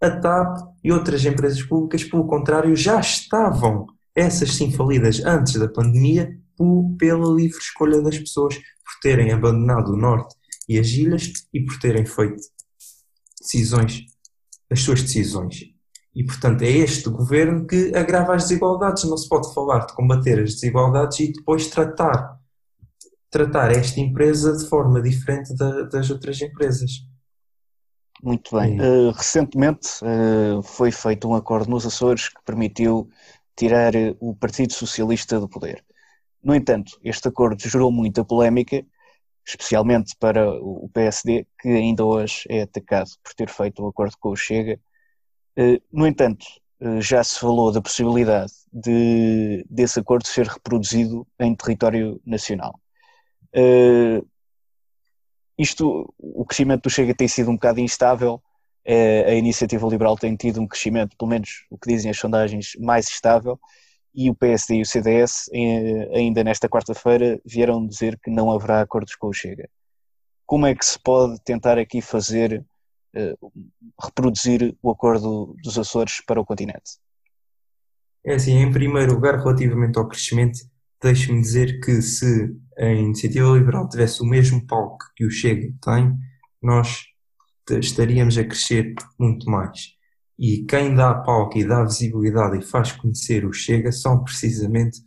A 0.00 0.08
TAP 0.08 0.56
e 0.84 0.92
outras 0.92 1.24
empresas 1.24 1.60
públicas, 1.64 2.04
pelo 2.04 2.28
contrário, 2.28 2.76
já 2.76 3.00
estavam, 3.00 3.86
essas 4.14 4.54
sim 4.54 4.70
falidas 4.70 5.24
antes 5.24 5.54
da 5.54 5.66
pandemia, 5.66 6.38
pela 6.96 7.34
livre 7.34 7.58
escolha 7.58 8.00
das 8.00 8.18
pessoas, 8.18 8.54
por 8.54 9.00
terem 9.02 9.32
abandonado 9.32 9.92
o 9.92 9.96
Norte 9.96 10.36
e 10.68 10.78
as 10.78 10.88
ilhas 10.88 11.32
e 11.52 11.64
por 11.64 11.76
terem 11.80 12.06
feito 12.06 12.42
decisões, 13.40 14.04
as 14.70 14.80
suas 14.80 15.02
decisões. 15.02 15.77
E, 16.18 16.24
portanto, 16.24 16.62
é 16.62 16.68
este 16.68 17.08
governo 17.08 17.64
que 17.64 17.94
agrava 17.94 18.34
as 18.34 18.42
desigualdades. 18.42 19.04
Não 19.04 19.16
se 19.16 19.28
pode 19.28 19.54
falar 19.54 19.86
de 19.86 19.94
combater 19.94 20.42
as 20.42 20.54
desigualdades 20.54 21.20
e 21.20 21.32
depois 21.32 21.68
tratar, 21.68 22.36
tratar 23.30 23.70
esta 23.70 24.00
empresa 24.00 24.56
de 24.56 24.68
forma 24.68 25.00
diferente 25.00 25.54
da, 25.54 25.82
das 25.82 26.10
outras 26.10 26.42
empresas. 26.42 26.90
Muito 28.20 28.58
bem. 28.58 28.80
Uh, 28.80 29.12
recentemente 29.12 29.90
uh, 30.02 30.60
foi 30.60 30.90
feito 30.90 31.28
um 31.28 31.36
acordo 31.36 31.70
nos 31.70 31.86
Açores 31.86 32.30
que 32.30 32.42
permitiu 32.44 33.08
tirar 33.54 33.94
eh, 33.94 34.16
o 34.18 34.34
Partido 34.34 34.72
Socialista 34.72 35.38
do 35.38 35.48
poder. 35.48 35.84
No 36.42 36.52
entanto, 36.52 36.98
este 37.04 37.28
acordo 37.28 37.62
gerou 37.62 37.92
muita 37.92 38.24
polémica, 38.24 38.84
especialmente 39.46 40.16
para 40.18 40.50
o 40.50 40.90
PSD, 40.92 41.46
que 41.60 41.68
ainda 41.68 42.04
hoje 42.04 42.42
é 42.48 42.62
atacado 42.62 43.10
por 43.22 43.34
ter 43.34 43.48
feito 43.48 43.84
o 43.84 43.86
acordo 43.86 44.16
com 44.18 44.30
o 44.30 44.36
Chega. 44.36 44.80
Uh, 45.58 45.82
no 45.92 46.06
entanto, 46.06 46.46
já 47.00 47.24
se 47.24 47.40
falou 47.40 47.72
da 47.72 47.82
possibilidade 47.82 48.52
de, 48.72 49.66
desse 49.68 49.98
acordo 49.98 50.28
ser 50.28 50.46
reproduzido 50.46 51.26
em 51.40 51.52
território 51.52 52.20
nacional. 52.24 52.78
Isto, 55.58 56.14
o 56.16 56.44
crescimento 56.44 56.82
do 56.82 56.90
Chega 56.90 57.12
tem 57.12 57.26
sido 57.26 57.50
um 57.50 57.54
bocado 57.54 57.80
instável, 57.80 58.40
a 58.86 59.32
iniciativa 59.32 59.88
liberal 59.88 60.16
tem 60.16 60.36
tido 60.36 60.60
um 60.60 60.68
crescimento, 60.68 61.16
pelo 61.16 61.28
menos 61.28 61.66
o 61.68 61.76
que 61.76 61.88
dizem 61.92 62.12
as 62.12 62.18
sondagens, 62.18 62.76
mais 62.78 63.08
estável, 63.08 63.58
e 64.14 64.30
o 64.30 64.34
PSD 64.34 64.76
e 64.76 64.82
o 64.82 64.86
CDS, 64.86 65.50
ainda 66.14 66.42
nesta 66.42 66.68
quarta-feira, 66.68 67.40
vieram 67.44 67.86
dizer 67.86 68.18
que 68.18 68.30
não 68.30 68.50
haverá 68.50 68.80
acordos 68.80 69.14
com 69.14 69.28
o 69.28 69.32
Chega. 69.32 69.68
Como 70.46 70.66
é 70.66 70.74
que 70.74 70.84
se 70.84 70.98
pode 70.98 71.40
tentar 71.42 71.78
aqui 71.78 72.00
fazer, 72.00 72.52
eh, 72.52 72.64
reproduzir 74.00 74.76
o 74.82 74.90
acordo 74.90 75.54
dos 75.62 75.78
Açores 75.78 76.22
para 76.26 76.40
o 76.40 76.44
continente? 76.44 76.98
É 78.24 78.34
assim, 78.34 78.58
em 78.58 78.72
primeiro 78.72 79.14
lugar, 79.14 79.38
relativamente 79.38 79.98
ao 79.98 80.08
crescimento, 80.08 80.58
deixe-me 81.02 81.40
dizer 81.40 81.80
que 81.80 82.02
se 82.02 82.54
a 82.78 82.86
Iniciativa 82.86 83.48
Liberal 83.56 83.88
tivesse 83.88 84.22
o 84.22 84.26
mesmo 84.26 84.66
palco 84.66 85.04
que 85.16 85.24
o 85.24 85.30
Chega 85.30 85.72
tem, 85.80 86.16
nós 86.62 87.04
estaríamos 87.70 88.36
a 88.36 88.44
crescer 88.44 88.94
muito 89.18 89.50
mais. 89.50 89.96
E 90.38 90.64
quem 90.64 90.94
dá 90.94 91.14
palco 91.14 91.58
e 91.58 91.64
dá 91.64 91.82
visibilidade 91.82 92.58
e 92.58 92.62
faz 92.62 92.92
conhecer 92.92 93.44
o 93.44 93.52
Chega 93.52 93.90
são 93.90 94.22
precisamente 94.22 95.00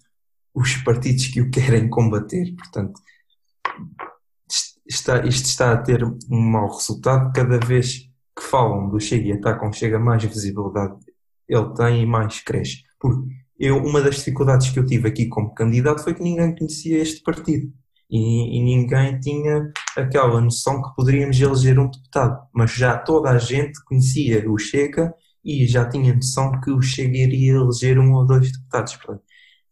os 0.53 0.75
partidos 0.77 1.27
que 1.27 1.41
o 1.41 1.49
querem 1.49 1.89
combater. 1.89 2.53
Portanto, 2.55 2.99
está, 4.87 5.25
isto 5.25 5.45
está 5.45 5.73
a 5.73 5.77
ter 5.77 6.03
um 6.03 6.41
mau 6.41 6.67
resultado. 6.67 7.31
Cada 7.33 7.57
vez 7.59 8.09
que 8.35 8.43
falam 8.43 8.89
do 8.89 8.99
Chega 8.99 9.29
e 9.29 9.33
atacam 9.33 9.71
Chega, 9.73 9.99
mais 9.99 10.23
visibilidade 10.23 10.95
ele 11.47 11.73
tem 11.73 12.03
e 12.03 12.05
mais 12.05 12.39
cresce. 12.39 12.83
Porque 12.99 13.27
eu, 13.59 13.77
uma 13.77 14.01
das 14.01 14.15
dificuldades 14.15 14.69
que 14.69 14.79
eu 14.79 14.85
tive 14.85 15.07
aqui 15.07 15.27
como 15.27 15.53
candidato 15.53 16.03
foi 16.03 16.13
que 16.13 16.23
ninguém 16.23 16.55
conhecia 16.55 16.99
este 16.99 17.21
partido. 17.21 17.71
E, 18.09 18.57
e, 18.57 18.63
ninguém 18.63 19.19
tinha 19.19 19.71
aquela 19.95 20.41
noção 20.41 20.81
que 20.81 20.93
poderíamos 20.95 21.39
eleger 21.39 21.79
um 21.79 21.89
deputado. 21.89 22.41
Mas 22.53 22.71
já 22.71 22.97
toda 22.97 23.29
a 23.29 23.37
gente 23.37 23.81
conhecia 23.85 24.49
o 24.49 24.57
Chega 24.57 25.13
e 25.43 25.65
já 25.65 25.87
tinha 25.87 26.13
noção 26.13 26.59
que 26.59 26.71
o 26.71 26.81
Chega 26.81 27.17
iria 27.17 27.53
eleger 27.53 27.99
um 27.99 28.13
ou 28.13 28.25
dois 28.25 28.51
deputados. 28.51 28.97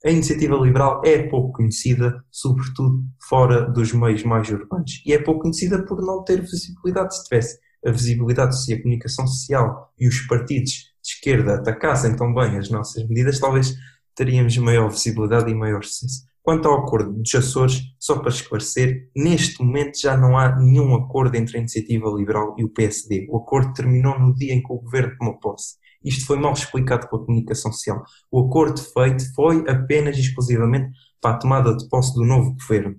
A 0.06 0.10
iniciativa 0.10 0.56
liberal 0.56 1.02
é 1.04 1.24
pouco 1.24 1.52
conhecida, 1.52 2.24
sobretudo 2.32 3.04
fora 3.28 3.70
dos 3.70 3.92
meios 3.92 4.24
mais 4.24 4.50
urbanos. 4.50 5.02
E 5.06 5.12
é 5.12 5.22
pouco 5.22 5.42
conhecida 5.42 5.86
por 5.86 6.02
não 6.02 6.24
ter 6.24 6.42
visibilidade. 6.42 7.18
Se 7.18 7.24
tivesse 7.26 7.60
a 7.86 7.92
visibilidade 7.92 8.64
se 8.64 8.74
a 8.74 8.82
comunicação 8.82 9.28
social 9.28 9.94
e 10.00 10.08
os 10.08 10.22
partidos 10.22 10.72
de 10.72 11.12
esquerda 11.16 11.56
atacassem 11.56 12.16
tão 12.16 12.34
bem 12.34 12.58
as 12.58 12.70
nossas 12.70 13.06
medidas, 13.08 13.40
talvez 13.40 13.76
teríamos 14.16 14.56
maior 14.58 14.90
visibilidade 14.90 15.52
e 15.52 15.54
maior 15.54 15.84
sucesso. 15.84 16.30
Quanto 16.42 16.68
ao 16.68 16.80
acordo 16.80 17.12
dos 17.12 17.36
Açores, 17.36 17.82
só 18.00 18.20
para 18.20 18.30
esclarecer, 18.30 19.10
neste 19.16 19.62
momento 19.62 20.00
já 20.00 20.18
não 20.18 20.38
há 20.38 20.56
nenhum 20.56 20.96
acordo 20.96 21.36
entre 21.36 21.58
a 21.58 21.60
Iniciativa 21.60 22.10
Liberal 22.10 22.56
e 22.58 22.64
o 22.64 22.70
PSD. 22.70 23.28
O 23.30 23.38
acordo 23.38 23.74
terminou 23.74 24.18
no 24.18 24.34
dia 24.34 24.54
em 24.54 24.64
que 24.64 24.72
o 24.72 24.80
governo 24.80 25.16
tomou 25.18 25.38
posse. 25.40 25.76
Isto 26.04 26.26
foi 26.26 26.40
mal 26.40 26.54
explicado 26.54 27.10
pela 27.10 27.26
comunicação 27.26 27.72
social. 27.72 28.04
O 28.32 28.48
acordo 28.48 28.82
feito 28.82 29.34
foi 29.34 29.64
apenas 29.68 30.18
e 30.18 30.22
exclusivamente 30.22 30.92
para 31.22 31.36
a 31.36 31.38
tomada 31.38 31.76
de 31.76 31.88
posse 31.90 32.14
do 32.14 32.24
novo 32.24 32.54
governo. 32.54 32.96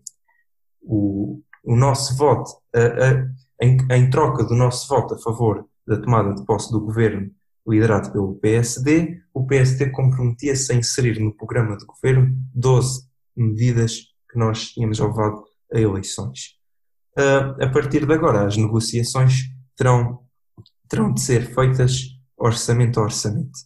O, 0.82 1.40
o 1.64 1.76
nosso 1.76 2.16
voto, 2.16 2.50
a, 2.74 2.80
a, 2.80 3.64
em, 3.64 3.78
em 3.90 4.10
troca 4.10 4.44
do 4.44 4.54
nosso 4.54 4.88
voto 4.88 5.14
a 5.14 5.18
favor 5.18 5.66
da 5.86 6.00
tomada 6.00 6.34
de 6.34 6.44
posse 6.44 6.70
do 6.70 6.80
governo 6.80 7.30
liderado 7.66 8.10
pelo 8.10 8.34
PSD, 8.36 9.20
o 9.32 9.46
PSD 9.46 9.90
comprometia-se 9.90 10.72
a 10.72 10.74
inserir 10.74 11.20
no 11.20 11.34
programa 11.34 11.76
de 11.76 11.84
governo 11.84 12.34
12 12.54 13.04
medidas 13.36 13.96
que 14.30 14.38
nós 14.38 14.70
tínhamos 14.70 14.98
levado 14.98 15.44
a 15.72 15.78
eleições. 15.78 16.58
Uh, 17.18 17.62
a 17.62 17.68
partir 17.68 18.06
de 18.06 18.12
agora, 18.12 18.46
as 18.46 18.56
negociações 18.56 19.50
terão, 19.76 20.20
terão 20.88 21.12
de 21.12 21.20
ser 21.20 21.54
feitas 21.54 22.19
orçamento 22.40 22.98
a 22.98 23.04
orçamento. 23.04 23.58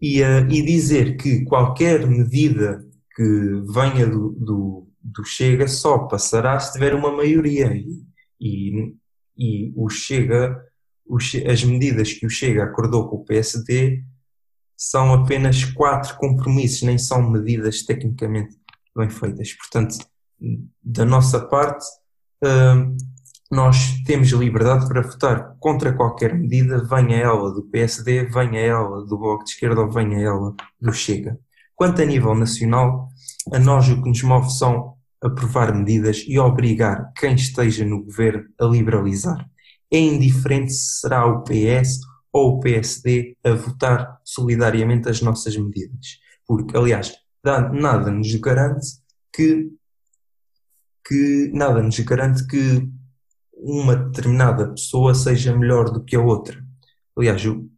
E, 0.00 0.22
uh, 0.22 0.48
e 0.50 0.62
dizer 0.62 1.16
que 1.16 1.44
qualquer 1.44 2.06
medida 2.06 2.84
que 3.14 3.62
venha 3.72 4.06
do, 4.06 4.30
do, 4.30 4.88
do, 5.02 5.24
Chega 5.24 5.68
só 5.68 5.98
passará 6.06 6.58
se 6.58 6.72
tiver 6.72 6.94
uma 6.94 7.12
maioria. 7.12 7.74
E, 7.74 8.02
e, 8.40 8.94
e 9.36 9.72
o 9.76 9.90
Chega 9.90 10.64
as 11.50 11.64
medidas 11.64 12.12
que 12.12 12.24
o 12.24 12.30
Chega 12.30 12.64
acordou 12.64 13.08
com 13.08 13.16
o 13.16 13.24
PSD 13.24 14.04
são 14.76 15.12
apenas 15.12 15.62
quatro 15.64 16.16
compromissos, 16.16 16.82
nem 16.82 16.96
são 16.96 17.28
medidas 17.28 17.82
tecnicamente 17.82 18.56
bem 18.96 19.10
feitas. 19.10 19.52
Portanto, 19.52 19.98
da 20.82 21.04
nossa 21.04 21.38
parte, 21.38 21.84
hum, 22.42 22.96
nós 23.50 24.00
temos 24.06 24.28
liberdade 24.28 24.86
para 24.86 25.02
votar 25.02 25.56
contra 25.58 25.92
qualquer 25.92 26.34
medida, 26.34 26.84
venha 26.84 27.16
ela 27.16 27.52
do 27.52 27.62
PSD, 27.64 28.26
venha 28.26 28.60
ela 28.60 29.04
do 29.04 29.18
Bloco 29.18 29.44
de 29.44 29.50
Esquerda 29.50 29.80
ou 29.80 29.90
venha 29.90 30.18
ela 30.18 30.54
do 30.80 30.92
Chega. 30.92 31.38
Quanto 31.74 32.00
a 32.02 32.04
nível 32.04 32.34
nacional, 32.34 33.08
a 33.52 33.58
nós 33.58 33.88
o 33.88 34.02
que 34.02 34.08
nos 34.08 34.22
move 34.22 34.50
são 34.50 34.94
aprovar 35.22 35.74
medidas 35.74 36.24
e 36.26 36.38
obrigar 36.38 37.12
quem 37.16 37.34
esteja 37.34 37.84
no 37.84 38.04
governo 38.04 38.44
a 38.58 38.64
liberalizar 38.64 39.50
é 39.90 39.98
indiferente 39.98 40.72
se 40.72 41.00
será 41.00 41.26
o 41.26 41.42
PS 41.42 42.00
ou 42.32 42.56
o 42.56 42.60
PSD 42.60 43.36
a 43.42 43.52
votar 43.52 44.20
solidariamente 44.24 45.08
as 45.08 45.20
nossas 45.20 45.56
medidas. 45.56 46.20
Porque, 46.46 46.76
aliás, 46.76 47.12
nada 47.44 48.10
nos 48.10 48.32
garante 48.36 48.86
que, 49.34 49.68
que 51.04 51.50
nada 51.52 51.82
nos 51.82 51.98
garante 52.00 52.46
que 52.46 52.88
uma 53.62 53.94
determinada 53.94 54.68
pessoa 54.68 55.14
seja 55.14 55.56
melhor 55.56 55.90
do 55.90 56.02
que 56.02 56.16
a 56.16 56.20
outra. 56.20 56.62
Aliás, 57.16 57.44
o, 57.44 57.68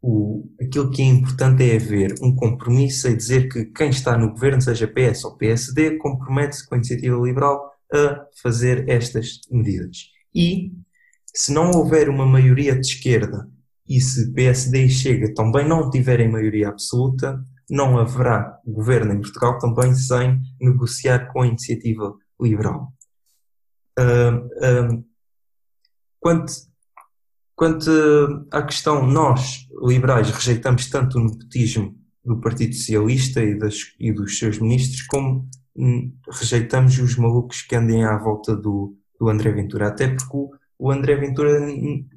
o, 0.00 0.48
aquilo 0.60 0.90
que 0.90 1.02
é 1.02 1.06
importante 1.06 1.68
é 1.68 1.76
haver 1.76 2.14
um 2.22 2.34
compromisso 2.34 3.08
e 3.08 3.16
dizer 3.16 3.48
que 3.48 3.64
quem 3.66 3.90
está 3.90 4.16
no 4.16 4.30
governo, 4.30 4.62
seja 4.62 4.86
PS 4.86 5.24
ou 5.24 5.36
PSD, 5.36 5.98
compromete-se 5.98 6.66
com 6.66 6.74
a 6.74 6.78
iniciativa 6.78 7.16
liberal 7.16 7.72
a 7.92 8.26
fazer 8.42 8.88
estas 8.88 9.40
medidas. 9.50 10.10
E 10.34 10.72
se 11.34 11.52
não 11.52 11.70
houver 11.70 12.08
uma 12.08 12.26
maioria 12.26 12.74
de 12.74 12.86
esquerda 12.86 13.48
e 13.88 14.00
se 14.00 14.32
PSD 14.32 14.84
e 14.84 14.90
Chega 14.90 15.34
também 15.34 15.66
não 15.66 15.90
tiverem 15.90 16.30
maioria 16.30 16.68
absoluta, 16.68 17.44
não 17.68 17.98
haverá 17.98 18.58
governo 18.64 19.12
em 19.12 19.20
Portugal 19.20 19.58
também 19.58 19.94
sem 19.94 20.40
negociar 20.60 21.32
com 21.32 21.42
a 21.42 21.46
iniciativa 21.46 22.14
liberal. 22.40 22.92
Uh, 23.98 24.94
uh, 24.94 25.04
quanto, 26.26 26.52
quanto 27.54 27.90
à 28.50 28.60
questão, 28.62 29.06
nós, 29.06 29.68
liberais, 29.80 30.28
rejeitamos 30.28 30.90
tanto 30.90 31.18
o 31.18 31.24
nepotismo 31.24 31.94
do 32.24 32.40
Partido 32.40 32.74
Socialista 32.74 33.40
e, 33.40 33.56
das, 33.56 33.94
e 34.00 34.10
dos 34.10 34.36
seus 34.36 34.58
ministros, 34.58 35.02
como 35.02 35.48
hum, 35.76 36.12
rejeitamos 36.28 36.98
os 36.98 37.16
malucos 37.16 37.62
que 37.62 37.76
andem 37.76 38.04
à 38.04 38.18
volta 38.18 38.56
do, 38.56 38.96
do 39.20 39.28
André 39.28 39.52
Ventura, 39.52 39.86
até 39.86 40.08
porque 40.08 40.36
o 40.36 40.50
o 40.78 40.90
André 40.90 41.16
Ventura, 41.16 41.58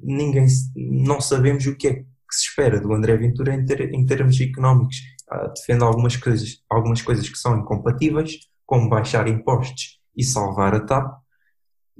ninguém, 0.02 0.46
não 0.76 1.18
sabemos 1.18 1.64
o 1.66 1.74
que 1.74 1.88
é 1.88 1.94
que 1.94 2.04
se 2.30 2.48
espera 2.48 2.78
do 2.78 2.92
André 2.92 3.16
Ventura 3.16 3.54
em, 3.54 3.64
ter, 3.64 3.94
em 3.94 4.04
termos 4.04 4.38
económicos. 4.38 4.96
Ah, 5.30 5.46
defende 5.46 5.82
algumas 5.82 6.16
coisas, 6.16 6.62
algumas 6.68 7.00
coisas 7.00 7.26
que 7.26 7.38
são 7.38 7.58
incompatíveis, 7.58 8.38
como 8.66 8.90
baixar 8.90 9.26
impostos 9.28 9.98
e 10.14 10.22
salvar 10.22 10.74
a 10.74 10.80
TAP, 10.80 11.20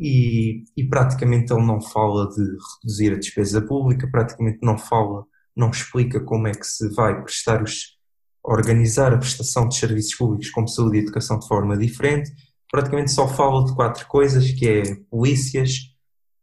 e, 0.01 0.65
e 0.75 0.89
praticamente 0.89 1.53
ele 1.53 1.67
não 1.67 1.79
fala 1.79 2.27
de 2.31 2.43
reduzir 2.83 3.13
a 3.13 3.19
despesa 3.19 3.61
pública, 3.61 4.09
praticamente 4.11 4.59
não 4.63 4.79
fala, 4.79 5.27
não 5.55 5.71
explica 5.71 6.19
como 6.21 6.49
é 6.49 6.53
que 6.53 6.67
se 6.67 6.89
vai 6.95 7.23
prestar 7.23 7.63
os, 7.63 7.99
organizar 8.43 9.13
a 9.13 9.19
prestação 9.19 9.69
de 9.69 9.77
serviços 9.77 10.15
públicos 10.15 10.49
como 10.51 10.67
saúde 10.67 10.97
e 10.97 11.01
educação 11.03 11.39
de 11.39 11.47
forma 11.47 11.77
diferente, 11.77 12.31
praticamente 12.71 13.11
só 13.11 13.29
fala 13.29 13.67
de 13.67 13.75
quatro 13.75 14.07
coisas, 14.07 14.51
que 14.53 14.67
é 14.67 14.83
polícias, 15.11 15.73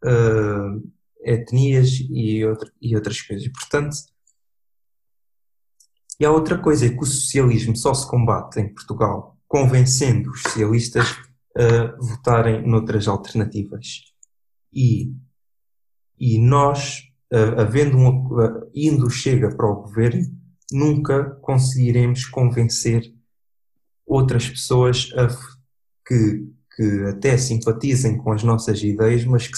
uh, 0.05 0.87
etnias 1.21 1.89
e, 2.11 2.45
outra, 2.45 2.71
e 2.79 2.95
outras 2.95 3.19
coisas. 3.21 3.47
Portanto, 3.51 3.97
e 6.19 6.25
há 6.25 6.31
outra 6.31 6.59
coisa, 6.59 6.85
é 6.85 6.89
que 6.89 7.01
o 7.01 7.05
socialismo 7.05 7.75
só 7.75 7.91
se 7.93 8.07
combate 8.07 8.59
em 8.59 8.71
Portugal 8.71 9.35
convencendo 9.47 10.29
os 10.29 10.41
socialistas 10.41 11.26
a 11.57 11.95
votarem 11.97 12.65
noutras 12.67 13.07
alternativas. 13.07 14.03
E, 14.71 15.11
e 16.19 16.37
nós, 16.39 17.03
havendo 17.57 17.97
um, 17.97 18.69
indo 18.75 19.09
chega 19.09 19.55
para 19.55 19.65
o 19.65 19.81
governo, 19.81 20.23
nunca 20.71 21.31
conseguiremos 21.41 22.25
convencer 22.25 23.11
outras 24.05 24.47
pessoas 24.47 25.11
a, 25.15 25.27
que, 26.07 26.47
que 26.75 27.03
até 27.09 27.37
simpatizem 27.37 28.17
com 28.17 28.31
as 28.31 28.43
nossas 28.43 28.81
ideias, 28.83 29.25
mas 29.25 29.47
que, 29.47 29.57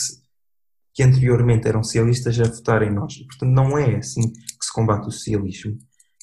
que 0.94 1.04
anteriormente 1.04 1.68
eram 1.68 1.84
socialistas, 1.84 2.40
a 2.40 2.46
votarem 2.46 2.92
nós. 2.92 3.18
Portanto, 3.18 3.52
não 3.52 3.78
é 3.78 3.98
assim 3.98 4.32
que 4.32 4.66
se 4.66 4.74
combate 4.74 5.08
o 5.08 5.12
socialismo. 5.12 5.78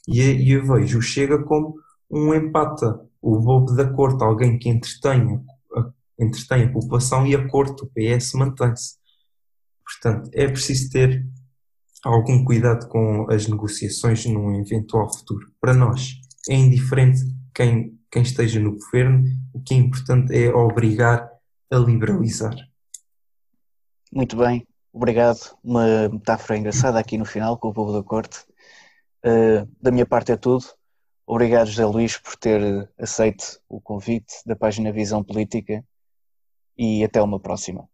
E, 0.08 0.20
e 0.22 0.52
eu 0.52 0.66
vejo 0.66 0.98
o 0.98 1.02
Chega 1.02 1.42
como 1.44 1.74
um 2.10 2.32
empata, 2.32 3.00
o 3.20 3.38
bobo 3.40 3.74
da 3.74 3.92
corte, 3.92 4.22
alguém 4.22 4.58
que 4.58 4.68
entretenha, 4.68 5.44
entretém 6.18 6.64
a 6.64 6.72
população 6.72 7.26
e 7.26 7.34
a 7.34 7.48
corte, 7.48 7.84
o 7.84 7.90
PS, 7.94 8.32
mantém-se. 8.34 8.96
Portanto, 9.84 10.30
é 10.32 10.48
preciso 10.48 10.90
ter 10.90 11.24
algum 12.04 12.44
cuidado 12.44 12.88
com 12.88 13.30
as 13.30 13.46
negociações 13.46 14.24
num 14.26 14.60
eventual 14.60 15.12
futuro. 15.12 15.52
Para 15.60 15.74
nós, 15.74 16.12
é 16.48 16.54
indiferente 16.54 17.20
quem, 17.54 17.98
quem 18.10 18.22
esteja 18.22 18.60
no 18.60 18.72
governo, 18.72 19.24
o 19.52 19.60
que 19.60 19.74
é 19.74 19.76
importante 19.76 20.34
é 20.34 20.52
obrigar 20.52 21.28
a 21.70 21.76
liberalizar. 21.76 22.54
Muito 24.12 24.36
bem, 24.36 24.66
obrigado. 24.92 25.56
Uma 25.62 26.08
metáfora 26.08 26.58
engraçada 26.58 26.98
aqui 26.98 27.18
no 27.18 27.24
final 27.24 27.58
com 27.58 27.68
o 27.68 27.72
povo 27.72 27.92
da 27.92 28.02
corte. 28.02 28.44
Uh, 29.24 29.68
da 29.80 29.90
minha 29.90 30.06
parte 30.06 30.32
é 30.32 30.36
tudo. 30.36 30.64
Obrigado, 31.26 31.66
José 31.66 31.84
Luís, 31.84 32.16
por 32.16 32.36
ter 32.36 32.88
aceito 32.96 33.60
o 33.68 33.80
convite 33.80 34.34
da 34.46 34.54
página 34.54 34.92
Visão 34.92 35.24
Política 35.24 35.84
e 36.78 37.04
até 37.04 37.20
uma 37.22 37.40
próxima. 37.40 37.88